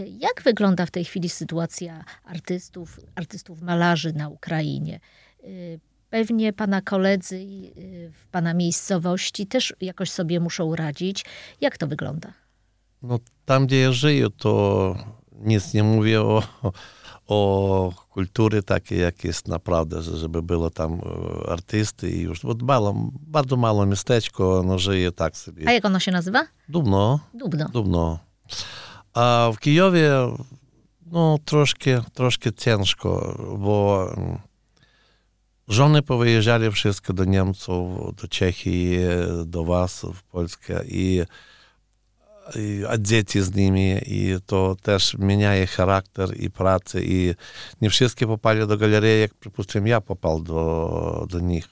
Jak 0.08 0.42
wygląda 0.44 0.86
w 0.86 0.92
tej 0.92 1.06
chwili 1.06 1.30
sytuacja 1.30 2.04
artystów, 2.24 3.00
artystów 3.16 3.62
malarzy 3.62 4.14
na 4.14 4.30
Ukrainie? 4.30 5.00
Pewnie 6.12 6.54
pana 6.54 6.82
koledzy 6.82 7.36
y, 7.36 8.12
w 8.14 8.28
pana 8.28 8.54
miejscowości 8.54 9.48
też 9.48 9.74
jakoś 9.82 10.12
sobie 10.12 10.40
muszą 10.40 10.76
radzić. 10.76 11.26
Jak 11.62 11.78
to 11.78 11.88
wygląda? 11.88 12.34
No, 13.02 13.20
tam, 13.46 13.68
gdzie 13.68 13.80
ja 13.82 13.92
żyję, 13.92 14.28
to 14.38 14.96
nic 15.32 15.74
nie 15.74 15.84
mówię 15.84 16.22
o, 16.22 16.44
o 17.28 17.94
kultury 18.10 18.64
takiej, 18.64 19.00
jak 19.00 19.24
jest 19.24 19.48
naprawdę, 19.48 20.02
żeby 20.02 20.42
było 20.42 20.70
tam 20.70 20.94
e, 20.94 21.50
artysty 21.52 22.12
i 22.12 22.22
już. 22.22 22.42
Bo 22.42 22.56
mało, 22.66 23.12
bardzo 23.28 23.58
mało 23.58 23.86
miasteczko, 23.86 24.60
ono 24.60 24.80
żyje 24.80 25.12
tak 25.12 25.38
sobie. 25.38 25.68
A 25.68 25.72
jak 25.72 25.86
ono 25.86 26.00
się 26.00 26.12
nazywa? 26.12 26.48
Dubno. 26.70 27.20
Dubno. 27.34 27.70
Dubno. 27.70 28.20
A 29.14 29.50
w 29.54 29.60
Kijowie 29.60 30.12
no 31.06 31.38
troszkę, 31.46 32.02
troszkę 32.14 32.54
ciężko, 32.54 33.38
bo 33.60 34.08
mm, 34.18 34.51
Żony 35.68 36.02
powyjeżdżali 36.02 36.72
wszystko 36.72 37.14
do 37.14 37.26
Niemców, 37.26 38.16
do 38.16 38.28
Czechii, 38.28 38.98
do 39.46 39.66
was, 39.66 40.06
w 40.14 40.24
Polskę 40.24 40.86
i, 40.86 41.22
i 42.56 42.84
a 42.90 42.98
dzieci 42.98 43.42
z 43.42 43.56
nimi 43.56 43.98
i 44.08 44.36
to 44.46 44.76
też 44.82 45.10
zmienia 45.10 45.68
charakter 45.68 46.40
i 46.40 46.50
pracę 46.50 47.02
i 47.04 47.34
nie 47.82 47.90
wszystkie 47.90 48.28
popali 48.28 48.68
do 48.68 48.78
galerii, 48.78 49.22
jak 49.22 49.34
przypuszczam 49.34 49.88
ja 49.88 50.02
popał 50.02 50.42
do, 50.42 51.28
do 51.30 51.40
nich. 51.40 51.68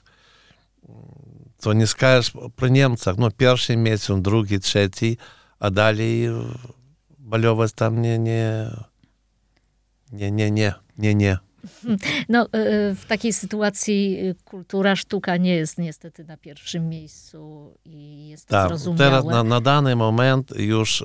To 1.60 1.72
nie 1.72 1.86
skażesz 1.86 2.32
pro 2.56 2.68
Niemcach, 2.68 3.18
no 3.18 3.30
pierwszy 3.30 3.76
miesiąc, 3.76 4.22
drugi, 4.22 4.60
trzeci, 4.60 5.16
a 5.58 5.70
dalej 5.70 6.28
baliować 7.18 7.72
tam 7.72 8.02
nie, 8.02 8.18
nie, 8.18 8.70
nie, 10.12 10.30
nie, 10.30 10.50
nie, 10.50 10.74
nie, 10.98 11.14
nie. 11.14 11.49
No, 12.28 12.42
e, 12.42 12.58
e, 12.58 12.94
w 12.94 13.04
takiej 13.06 13.32
sytuacji 13.32 14.18
e, 14.18 14.34
kultura, 14.44 14.96
sztuka 14.96 15.36
nie 15.36 15.54
jest 15.54 15.78
niestety 15.78 16.24
na 16.24 16.36
pierwszym 16.36 16.88
miejscu 16.88 17.72
i 17.84 18.28
jest 18.28 18.46
to 18.46 18.52
tak, 18.52 18.68
zrozumiałe. 18.68 19.10
Teraz 19.10 19.24
na, 19.24 19.44
na 19.44 19.60
dany 19.60 19.96
moment 19.96 20.52
już, 20.58 21.04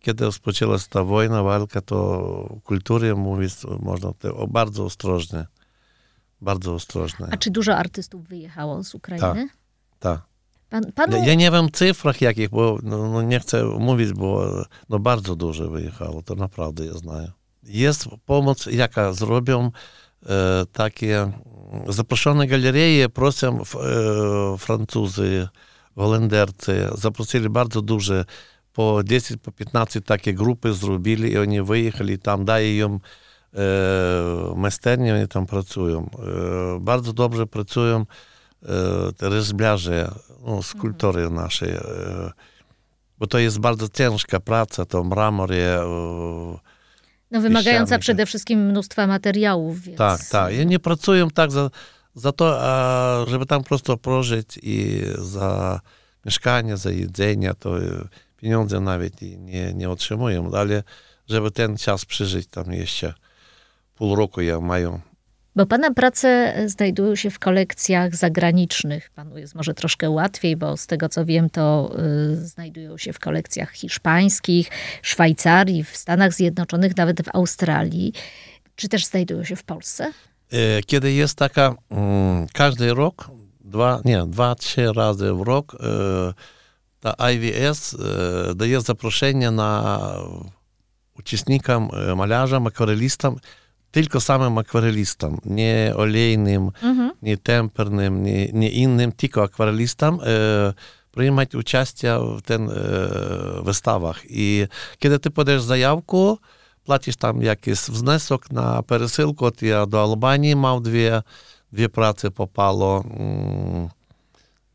kiedy 0.00 0.24
rozpoczęła 0.24 0.78
się 0.78 0.88
ta 0.90 1.04
wojna, 1.04 1.42
walka, 1.42 1.80
to 1.80 2.60
kultury 2.64 3.14
mówić 3.14 3.54
można 3.80 4.12
to 4.12 4.46
bardzo 4.46 4.84
ostrożnie. 4.84 5.46
Bardzo 6.40 6.74
ostrożnie. 6.74 7.26
A 7.30 7.36
czy 7.36 7.50
dużo 7.50 7.76
artystów 7.76 8.28
wyjechało 8.28 8.84
z 8.84 8.94
Ukrainy? 8.94 9.48
Tak, 9.48 9.56
tak. 9.98 10.22
Pan, 10.70 10.92
panu... 10.92 11.16
ja, 11.16 11.24
ja, 11.24 11.34
nie 11.34 11.50
wiem 11.50 11.70
cyfrach 11.72 12.20
jakich, 12.20 12.50
bo 12.50 12.78
no, 12.82 13.08
no 13.08 13.22
nie 13.22 13.40
chcę 13.40 13.64
mówić, 13.64 14.12
bo 14.12 14.52
no 14.88 14.98
bardzo 14.98 15.36
dużo 15.36 15.68
wyjechało, 15.68 16.22
to 16.22 16.34
naprawdę 16.34 16.86
ja 16.86 16.92
znaję 16.92 17.32
jest 17.64 18.08
pomoc, 18.26 18.66
jaka 18.66 19.12
zrobią 19.12 19.70
e, 20.26 20.66
takie 20.72 21.32
zaproszone 21.88 22.46
galerie, 22.46 23.08
proszę 23.08 23.48
e, 23.48 24.58
Francuzy, 24.58 25.48
Holendercy, 25.96 26.88
zaprosili 26.94 27.48
bardzo 27.48 27.82
duże, 27.82 28.24
po 28.72 29.00
10, 29.04 29.40
po 29.42 29.52
15 29.52 30.00
takie 30.00 30.34
grupy 30.34 30.72
zrobili 30.72 31.32
i 31.32 31.38
oni 31.38 31.62
wyjechali 31.62 32.18
tam, 32.18 32.44
daje 32.44 32.78
im 32.78 33.00
e, 33.54 34.54
майстерні, 34.56 35.12
oni 35.12 35.28
tam 35.28 35.46
pracują. 35.46 36.10
E, 36.18 36.80
bardzo 36.80 37.12
dobrze 37.12 37.46
pracują 37.46 38.06
e, 38.62 38.66
te 39.16 39.30
rzeźbiarze, 39.30 40.10
no, 40.46 40.62
skulptory 40.62 41.30
nasze, 41.30 41.66
e, 41.66 42.32
bo 43.18 43.26
to 43.26 43.38
jest 43.38 43.58
bardzo 43.58 43.88
ciężka 43.88 44.40
praca, 44.40 44.84
to 44.84 45.04
mramor, 45.04 45.52
e, 45.52 45.84
no, 47.32 47.40
wymagająca 47.40 47.98
przede 47.98 48.26
wszystkim 48.26 48.66
mnóstwa 48.66 49.06
materiałów. 49.06 49.80
Więc... 49.80 49.98
Tak, 49.98 50.20
tak. 50.24 50.54
I 50.54 50.66
nie 50.66 50.78
pracują 50.78 51.30
tak 51.30 51.50
za, 51.50 51.70
za 52.14 52.32
to, 52.32 52.60
żeby 53.28 53.46
tam 53.46 53.64
prosto 53.64 53.96
prożyć 53.96 54.58
i 54.62 55.02
za 55.18 55.80
mieszkanie, 56.26 56.76
za 56.76 56.90
jedzenie, 56.90 57.52
to 57.58 57.74
pieniądze 58.36 58.80
nawet 58.80 59.22
nie, 59.22 59.74
nie 59.74 59.90
otrzymują, 59.90 60.50
ale 60.54 60.82
żeby 61.28 61.50
ten 61.50 61.76
czas 61.76 62.04
przeżyć 62.04 62.46
tam 62.46 62.72
jeszcze 62.72 63.14
pół 63.94 64.16
roku 64.16 64.40
ja 64.40 64.60
mają 64.60 65.00
bo 65.56 65.66
Pana 65.66 65.94
prace 65.94 66.54
znajdują 66.66 67.16
się 67.16 67.30
w 67.30 67.38
kolekcjach 67.38 68.16
zagranicznych. 68.16 69.10
Panu 69.10 69.38
jest 69.38 69.54
może 69.54 69.74
troszkę 69.74 70.10
łatwiej, 70.10 70.56
bo 70.56 70.76
z 70.76 70.86
tego 70.86 71.08
co 71.08 71.24
wiem, 71.24 71.50
to 71.50 71.94
y, 72.32 72.46
znajdują 72.46 72.98
się 72.98 73.12
w 73.12 73.18
kolekcjach 73.18 73.72
hiszpańskich, 73.72 74.70
Szwajcarii, 75.02 75.84
w 75.84 75.96
Stanach 75.96 76.32
Zjednoczonych, 76.32 76.96
nawet 76.96 77.22
w 77.22 77.28
Australii. 77.34 78.12
Czy 78.76 78.88
też 78.88 79.06
znajdują 79.06 79.44
się 79.44 79.56
w 79.56 79.64
Polsce? 79.64 80.12
E, 80.52 80.82
kiedy 80.82 81.12
jest 81.12 81.38
taka, 81.38 81.74
mm, 81.90 82.46
każdy 82.52 82.94
rok, 82.94 83.30
dwa, 83.60 84.00
nie, 84.04 84.24
dwa, 84.26 84.54
trzy 84.54 84.92
razy 84.92 85.32
w 85.32 85.40
rok, 85.40 85.76
e, 85.80 86.32
ta 87.00 87.30
IWS 87.32 87.94
e, 87.94 88.54
daje 88.54 88.80
zaproszenie 88.80 89.50
na 89.50 89.98
uczestnikom, 91.18 91.90
malarzom, 92.16 92.66
akwarelistom 92.66 93.36
tylko 93.92 94.20
samym 94.20 94.58
akwarelistам, 94.58 95.38
nie 95.44 95.92
olejnym, 95.96 96.70
Mhm. 96.82 97.12
nie 97.22 97.36
tempernym, 97.36 98.22
nie, 98.22 98.52
nie 98.52 98.68
innym, 98.68 99.12
tylko 99.12 99.42
akwarelistom 99.42 100.20
e, 100.20 100.74
приймати 101.10 101.56
участь 101.58 102.02
в 102.04 102.40
ten 102.44 102.70
e, 102.70 102.72
wystawach. 103.62 104.22
I 104.30 104.66
kiedy 104.98 105.18
ty 105.18 105.30
podajesz 105.30 105.62
zajawkę, 105.62 106.34
płacisz 106.84 107.16
tam 107.16 107.42
jakiś 107.42 107.78
wniosek 107.90 108.50
na 108.52 108.82
пересилку. 108.82 109.44
От 109.46 109.62
я 109.62 109.86
до 109.86 109.98
Албанії 110.02 110.54
мав 110.54 110.80
дві, 110.82 111.12
дві 111.72 111.88
праці 111.88 112.30
попало. 112.30 113.04
М, 113.20 113.90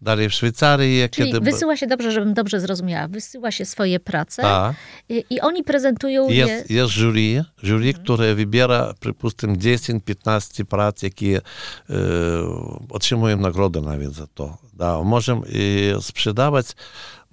Dalej 0.02 0.30
w 0.30 0.34
Szwajcarii, 0.34 1.10
Czyli 1.10 1.32
kiedy... 1.32 1.52
wysyła 1.52 1.78
się, 1.78 1.88
dobrze, 1.88 2.12
żebym 2.12 2.34
dobrze 2.34 2.60
zrozumiała, 2.60 3.08
wysyła 3.08 3.52
się 3.52 3.66
swoje 3.66 4.00
prace 4.00 4.42
Tak. 4.42 4.76
i, 5.10 5.26
i 5.30 5.42
oni 5.42 5.64
prezentują 5.64 6.30
je... 6.30 6.36
Jest, 6.36 6.72
jest 6.72 6.94
jury, 6.94 7.44
jury 7.64 7.94
które 7.94 8.36
wybiera, 8.36 8.94
przypuśćmy, 9.00 9.56
10-15 9.56 10.64
prac, 10.66 11.04
jakie 11.04 11.38
e, 11.38 11.94
otrzymują 12.90 13.38
nagrodę 13.38 13.82
nawet 13.82 14.14
za 14.14 14.28
to. 14.28 14.58
Da, 14.74 15.04
możemy 15.04 15.42
e, 15.98 16.02
sprzedawać, 16.02 16.68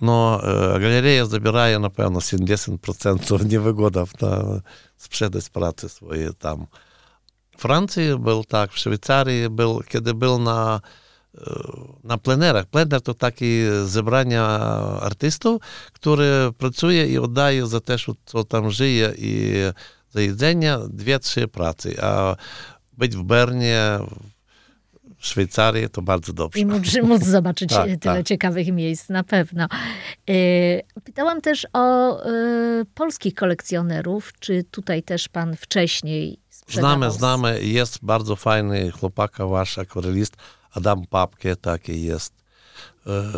no 0.01 0.41
e, 0.75 0.81
galeria 0.81 1.27
zabieraje 1.27 1.79
na 1.79 1.91
pewno 1.91 2.19
70% 2.19 3.47
niewygodów 3.47 4.21
na 4.21 4.61
sprzedać 4.97 5.49
prace 5.49 5.89
swoje 5.89 6.33
tam. 6.33 6.67
W 7.57 7.61
Francji 7.61 8.19
był 8.19 8.45
tak, 8.45 8.73
w 8.73 8.79
Szwajcarii 8.79 9.51
był, 9.51 9.81
kiedy 9.89 10.15
był 10.15 10.39
na 10.39 10.81
na 12.05 12.19
plenerach. 12.19 12.67
Plener 12.67 13.01
to 13.01 13.15
takie 13.15 13.47
zebrania 13.85 14.47
artystów, 15.01 15.63
które 15.93 16.51
pracuje 16.59 17.07
i 17.07 17.19
oddaje 17.19 17.67
za 17.67 17.81
też, 17.81 18.11
co 18.25 18.45
tam 18.45 18.71
żyje 18.71 19.13
i 19.19 19.53
za 20.11 20.21
jedzenie, 20.21 20.77
dwie, 20.91 21.19
trzy 21.19 21.49
pracy. 21.49 22.03
A 22.03 22.37
być 22.93 23.17
w 23.17 23.23
Bernie, 23.23 23.99
w 25.19 25.27
Szwajcarii 25.27 25.91
to 25.91 26.03
bardzo 26.03 26.33
dobrze. 26.33 26.61
I 26.61 26.67
móc, 26.67 26.83
móc 27.03 27.25
zobaczyć 27.39 27.71
Tak, 27.71 27.85
tyle 27.85 27.99
tak. 27.99 28.27
ciekawych 28.27 28.73
miejsc, 28.73 29.09
na 29.09 29.25
pewno. 29.25 29.65
E, 30.29 30.37
Pytałam 31.05 31.41
też 31.41 31.67
o 31.73 32.17
e, 32.25 32.31
polskich 32.95 33.35
kolekcjonerów. 33.35 34.33
Czy 34.41 34.65
tutaj 34.71 35.03
też 35.03 35.29
pan 35.29 35.57
wcześniej 35.57 36.39
sprzedawał? 36.51 36.97
Znamy, 36.97 37.11
znamy. 37.11 37.65
Jest 37.65 37.99
bardzo 38.03 38.37
fajny 38.37 38.91
chłopaka 38.91 39.47
wasz, 39.47 39.79
akwarelist, 39.79 40.37
Adam 40.75 41.07
Papke, 41.07 41.57
taki 41.57 42.03
jest. 42.03 42.33
E, 43.07 43.33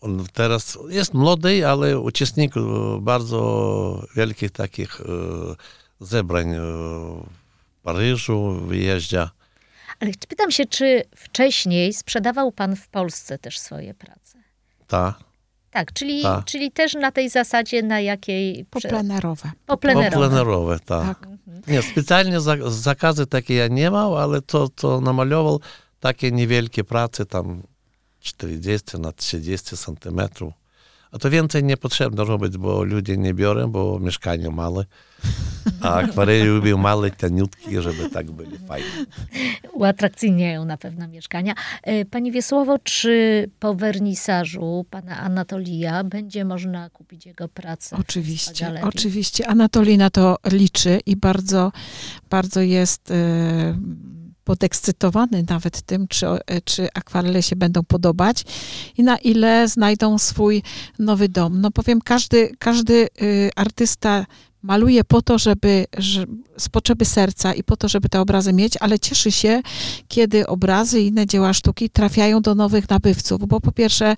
On 0.00 0.26
teraz 0.32 0.78
jest 0.88 1.14
młody, 1.14 1.68
ale 1.68 2.00
uczestnik 2.00 2.56
e, 2.56 2.60
bardzo 3.00 4.06
wielkich 4.16 4.50
takich 4.50 5.00
e, 5.00 5.04
zebrań 6.00 6.54
w 6.54 7.80
Paryżu, 7.82 8.60
wyjeździa. 8.66 9.30
Ale 10.00 10.10
pytam 10.28 10.50
się, 10.50 10.66
czy 10.66 11.02
wcześniej 11.16 11.92
sprzedawał 11.92 12.52
pan 12.52 12.76
w 12.76 12.88
Polsce 12.88 13.38
też 13.38 13.58
swoje 13.58 13.94
prace? 13.94 14.38
Ta. 14.86 15.14
Tak, 15.70 15.92
czyli, 15.92 16.22
Tak. 16.22 16.44
czyli 16.44 16.70
też 16.70 16.94
na 16.94 17.12
tej 17.12 17.30
zasadzie, 17.30 17.82
na 17.82 18.00
jakiej... 18.00 18.64
Poplenerowe. 18.64 19.50
Poplenerowe. 19.66 20.10
Poplenerowe, 20.10 20.78
tak. 20.80 21.06
Tak. 21.06 21.28
Nie, 21.66 21.82
specjalnie 21.82 22.40
za, 22.40 22.70
zakazy 22.70 23.26
takie 23.26 23.54
ja 23.54 23.68
nie 23.68 23.90
miał, 23.90 24.16
ale 24.16 24.42
to, 24.42 24.68
to 24.68 25.00
namalował 25.00 25.60
takie 26.04 26.32
niewielkie 26.32 26.84
prace, 26.84 27.26
tam 27.26 27.62
40 28.20 28.98
na 28.98 29.12
30 29.12 29.76
centymetrów. 29.76 30.52
A 31.12 31.18
to 31.18 31.30
więcej 31.30 31.64
nie 31.64 31.76
potrzebno 31.76 32.24
robić, 32.24 32.58
bo 32.58 32.82
ludzie 32.84 33.16
nie 33.16 33.34
biorą, 33.34 33.70
bo 33.70 33.98
mieszkania 33.98 34.50
małe. 34.50 34.84
A 35.80 35.94
akwarele 35.94 36.44
lubią 36.44 36.78
małe, 36.78 37.10
taniutkie, 37.10 37.82
żeby 37.82 38.10
tak 38.10 38.30
byli 38.30 38.58
fajni. 38.58 38.88
uatrakcyjniają 39.72 40.64
na 40.64 40.76
pewno 40.76 41.08
mieszkania. 41.08 41.54
E, 41.82 42.04
Pani 42.04 42.32
Wiesłowo, 42.32 42.78
czy 42.78 43.50
po 43.60 43.74
wernisażu 43.74 44.86
pana 44.90 45.20
Anatolija 45.20 46.04
będzie 46.04 46.44
można 46.44 46.90
kupić 46.90 47.26
jego 47.26 47.48
pracę? 47.48 47.96
Oczywiście, 48.00 48.80
oczywiście. 48.82 49.46
Anatolii 49.48 49.98
na 49.98 50.10
to 50.10 50.36
liczy 50.52 51.00
i 51.06 51.16
bardzo, 51.16 51.72
bardzo 52.30 52.60
jest 52.60 53.10
e, 53.10 53.14
podekscytowany 54.44 55.44
nawet 55.48 55.82
tym, 55.82 56.08
czy, 56.08 56.26
e, 56.26 56.60
czy 56.60 56.88
akwarele 56.94 57.42
się 57.42 57.56
będą 57.56 57.82
podobać 57.82 58.44
i 58.98 59.02
na 59.02 59.16
ile 59.16 59.68
znajdą 59.68 60.18
swój 60.18 60.62
nowy 60.98 61.28
dom. 61.28 61.60
No 61.60 61.70
powiem, 61.70 62.00
każdy, 62.00 62.50
każdy 62.58 63.08
y, 63.22 63.50
artysta 63.56 64.26
maluje 64.64 65.04
po 65.04 65.22
to, 65.22 65.38
żeby, 65.38 65.86
że, 65.98 66.24
z 66.58 66.68
potrzeby 66.68 67.04
serca 67.04 67.54
i 67.54 67.62
po 67.62 67.76
to, 67.76 67.88
żeby 67.88 68.08
te 68.08 68.20
obrazy 68.20 68.52
mieć, 68.52 68.76
ale 68.80 68.98
cieszy 68.98 69.32
się, 69.32 69.62
kiedy 70.08 70.46
obrazy 70.46 71.00
i 71.00 71.06
inne 71.06 71.26
dzieła 71.26 71.52
sztuki 71.52 71.90
trafiają 71.90 72.40
do 72.40 72.54
nowych 72.54 72.90
nabywców, 72.90 73.48
bo 73.48 73.60
po 73.60 73.72
pierwsze 73.72 74.16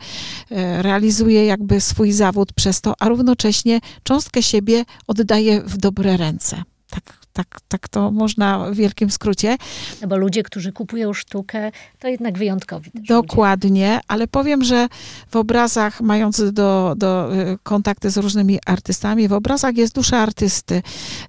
e, 0.50 0.82
realizuje 0.82 1.46
jakby 1.46 1.80
swój 1.80 2.12
zawód 2.12 2.52
przez 2.52 2.80
to, 2.80 2.94
a 2.98 3.08
równocześnie 3.08 3.80
cząstkę 4.02 4.42
siebie 4.42 4.84
oddaje 5.06 5.62
w 5.62 5.76
dobre 5.76 6.16
ręce. 6.16 6.62
Tak, 6.90 7.25
tak, 7.36 7.60
tak 7.68 7.88
to 7.88 8.10
można 8.10 8.70
w 8.70 8.74
wielkim 8.74 9.10
skrócie. 9.10 9.56
No 10.02 10.08
bo 10.08 10.16
ludzie, 10.16 10.42
którzy 10.42 10.72
kupują 10.72 11.12
sztukę, 11.12 11.70
to 11.98 12.08
jednak 12.08 12.38
wyjątkowi 12.38 12.90
też 12.90 13.00
ludzie. 13.00 13.14
Dokładnie, 13.14 14.00
ale 14.08 14.28
powiem, 14.28 14.64
że 14.64 14.88
w 15.30 15.36
obrazach, 15.36 16.00
mając 16.00 16.52
do, 16.52 16.94
do 16.96 17.34
y, 17.34 17.58
kontakty 17.62 18.10
z 18.10 18.16
różnymi 18.16 18.58
artystami, 18.66 19.28
w 19.28 19.32
obrazach 19.32 19.76
jest 19.76 19.94
dusza 19.94 20.18
artysty. 20.18 20.82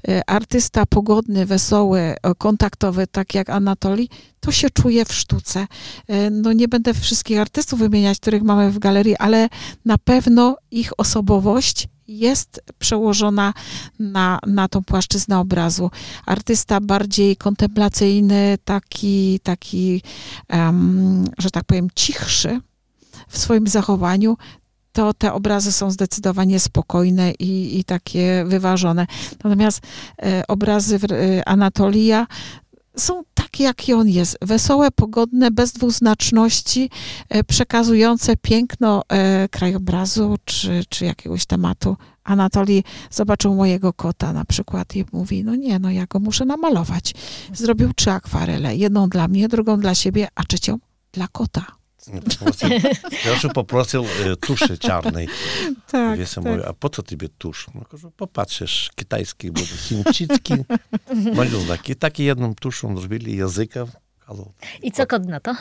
Y, 0.10 0.22
Artysta 0.28 0.86
pogodny, 0.86 1.46
wesoły, 1.46 2.16
kontaktowy, 2.38 3.08
tak 3.08 3.34
jak 3.34 3.50
Anatoli, 3.50 4.10
to 4.40 4.52
się 4.52 4.70
czuje 4.70 5.06
w 5.06 5.14
sztuce. 5.14 5.68
Y, 6.10 6.30
No 6.32 6.54
nie 6.54 6.68
będę 6.68 6.94
wszystkich 6.94 7.40
artystów 7.40 7.80
wymieniać, 7.80 8.20
których 8.20 8.44
mamy 8.44 8.72
w 8.72 8.80
galerii, 8.80 9.18
ale 9.18 9.50
na 9.86 9.98
pewno 9.98 10.58
ich 10.72 10.92
osobowość 10.98 11.88
jest 12.08 12.62
przełożona 12.80 13.54
na, 14.00 14.40
na 14.48 14.68
tą 14.68 14.84
płaszczyznę 14.84 15.40
obrazu. 15.40 15.92
Artysta 16.26 16.82
bardziej 16.82 17.38
kontemplacyjny, 17.38 18.58
taki, 18.66 19.40
taki 19.44 20.02
em, 20.48 21.26
że 21.38 21.52
tak 21.52 21.64
powiem, 21.64 21.88
cichszy 21.96 22.62
w 23.28 23.38
swoim 23.38 23.68
zachowaniu, 23.68 24.38
to 24.98 25.14
te 25.14 25.34
obrazy 25.34 25.72
są 25.72 25.92
zdecydowanie 25.92 26.60
spokojne 26.60 27.32
i, 27.32 27.80
i 27.80 27.84
takie 27.84 28.46
wyważone. 28.48 29.08
Natomiast 29.44 29.82
e, 30.22 30.44
obrazy 30.48 31.00
w, 31.00 31.04
e, 31.04 31.48
Anatolia 31.48 32.28
są 33.00 33.24
takie, 33.34 33.64
jaki 33.64 33.94
on 33.94 34.10
jest. 34.10 34.38
Wesołe, 34.42 34.92
pogodne, 34.92 35.52
bez 35.52 35.72
dwuznaczności, 35.72 36.90
e, 37.30 37.44
przekazujące 37.44 38.38
piękno 38.38 39.04
e, 39.10 39.50
krajobrazu 39.50 40.36
czy, 40.46 40.84
czy 40.90 41.06
jakiegoś 41.06 41.46
tematu. 41.46 41.98
Anatolii 42.24 42.84
zobaczył 43.12 43.56
mojego 43.56 43.94
kota 43.94 44.34
na 44.34 44.46
przykład 44.46 44.96
i 44.96 45.06
mówi, 45.12 45.44
no 45.44 45.56
nie, 45.56 45.80
no 45.80 45.92
ja 45.92 46.06
go 46.06 46.20
muszę 46.20 46.46
namalować. 46.46 47.14
Zrobił 47.54 47.94
trzy 47.94 48.12
akwarele. 48.12 48.76
Jedną 48.76 49.10
dla 49.10 49.28
mnie, 49.28 49.48
drugą 49.48 49.80
dla 49.80 49.96
siebie, 49.96 50.28
a 50.36 50.44
trzecią 50.44 50.80
dla 51.12 51.28
kota. 51.28 51.77
Poprosił, 52.12 52.70
Joszu 53.26 53.50
poprosił 53.50 54.04
e, 54.04 54.36
tuszy 54.36 54.78
czarnej. 54.78 55.28
Tak, 55.92 56.20
Wiesz, 56.20 56.34
tak. 56.34 56.44
Mówię, 56.44 56.68
a 56.68 56.74
po 56.74 56.90
co 56.90 57.04
tobie 57.04 57.30
tusz? 57.38 57.68
No, 57.76 57.98
że 57.98 58.12
popatrzysz, 58.12 58.90
kitajski, 58.96 59.52
bo 59.52 59.62
chińczycki, 59.62 60.54
no, 61.16 61.34
malunki. 61.34 61.92
I 61.92 61.96
takie 61.96 62.24
jedną 62.24 62.56
tuszą 62.56 62.98
zrobili 62.98 63.38
języka, 63.38 63.86
i 64.84 64.92
co 64.92 65.08
kod 65.08 65.26
na 65.26 65.40
to? 65.40 65.56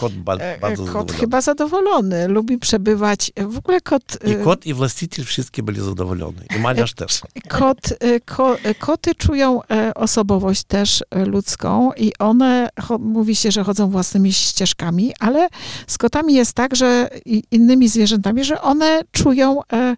Kot 0.00 0.12
ba, 0.12 0.34
E, 0.36 0.54
e, 0.54 0.58
bardzo 0.58 0.82
Kot 0.82 0.86
zadowolony. 0.86 1.18
chyba 1.18 1.40
zadowolony, 1.40 2.28
lubi 2.28 2.58
przebywać. 2.58 3.32
W 3.36 3.58
ogóle 3.58 3.80
kot, 3.80 4.02
I 4.24 4.30
e, 4.30 4.34
kot, 4.44 4.66
i 4.66 4.74
właściciel 4.74 5.24
wszystkie 5.24 5.62
byli 5.62 5.80
zadowoleni. 5.80 6.34
I 6.56 6.58
malarz 6.58 6.94
też. 6.94 7.20
kot, 7.58 7.80
e, 8.00 8.20
ko, 8.20 8.58
e, 8.58 8.74
koty 8.74 9.14
czują 9.14 9.60
e, 9.70 9.94
osobowość 9.94 10.64
też 10.64 11.04
e, 11.10 11.24
ludzką 11.24 11.90
i 11.96 12.12
one, 12.18 12.68
mówi 12.98 13.36
się, 13.36 13.50
że 13.50 13.64
chodzą 13.64 13.90
własnymi 13.90 14.32
ścieżkami, 14.32 15.12
ale 15.20 15.48
z 15.86 15.98
kotami 15.98 16.34
jest 16.34 16.52
tak, 16.52 16.76
że 16.76 17.10
i 17.24 17.42
innymi 17.50 17.88
zwierzętami, 17.88 18.44
że 18.44 18.62
one 18.62 19.02
czują 19.12 19.60
e, 19.72 19.96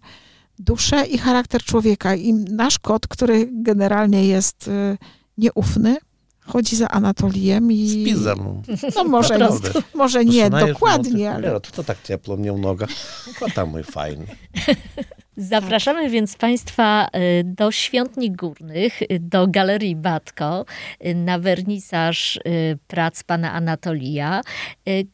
duszę 0.59 1.05
i 1.05 1.17
charakter 1.17 1.63
człowieka. 1.63 2.15
I 2.15 2.33
nasz 2.33 2.79
kot, 2.79 3.07
który 3.07 3.49
generalnie 3.51 4.27
jest 4.27 4.67
e, 4.67 4.97
nieufny, 5.37 5.97
chodzi 6.45 6.75
za 6.75 6.87
Anatolijem 6.87 7.71
i... 7.71 7.87
Z 7.87 8.05
pizzą. 8.05 8.61
No 8.95 9.03
może, 9.03 9.37
Naprawdę. 9.37 9.69
może 9.93 10.25
nie 10.25 10.49
dokładnie, 10.49 11.29
no, 11.29 11.35
ale... 11.35 11.59
To 11.61 11.83
tak 11.83 12.01
ciepło 12.03 12.37
mnie 12.37 12.53
w 12.53 12.59
nogach. 12.59 12.89
Kota 13.39 13.65
mój 13.65 13.83
fajny. 13.83 14.25
Zapraszamy 15.37 16.09
więc 16.09 16.35
Państwa 16.35 17.07
y, 17.07 17.43
do 17.43 17.71
Świątni 17.71 18.31
Górnych, 18.31 19.01
y, 19.01 19.07
do 19.19 19.47
Galerii 19.47 19.95
Batko, 19.95 20.65
y, 21.05 21.15
na 21.15 21.39
wernisaż 21.39 22.39
prac 22.87 23.23
pana 23.23 23.53
Anatolija, 23.53 24.41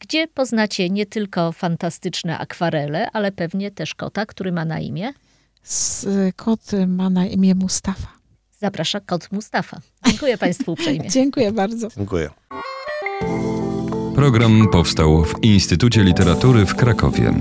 gdzie 0.00 0.28
poznacie 0.28 0.90
nie 0.90 1.06
tylko 1.06 1.52
fantastyczne 1.52 2.38
akwarele, 2.38 3.10
ale 3.12 3.32
pewnie 3.32 3.70
też 3.70 3.94
kota, 3.94 4.26
który 4.26 4.52
ma 4.52 4.64
na 4.64 4.80
imię 4.80 5.12
Kot 6.36 6.70
ma 6.86 7.10
na 7.10 7.26
imię 7.26 7.54
Mustafa. 7.54 8.19
Zaprasza 8.60 9.00
kot 9.00 9.32
Mustafa. 9.32 9.80
Dziękuję 10.06 10.38
Państwu 10.38 10.72
uprzejmie. 10.72 11.08
Dziękuję 11.18 11.52
bardzo. 11.52 11.88
Dziękuję. 11.96 12.30
Program 14.14 14.68
powstał 14.68 15.24
w 15.24 15.44
Instytucie 15.44 16.04
Literatury 16.04 16.66
w 16.66 16.74
Krakowie. 16.74 17.34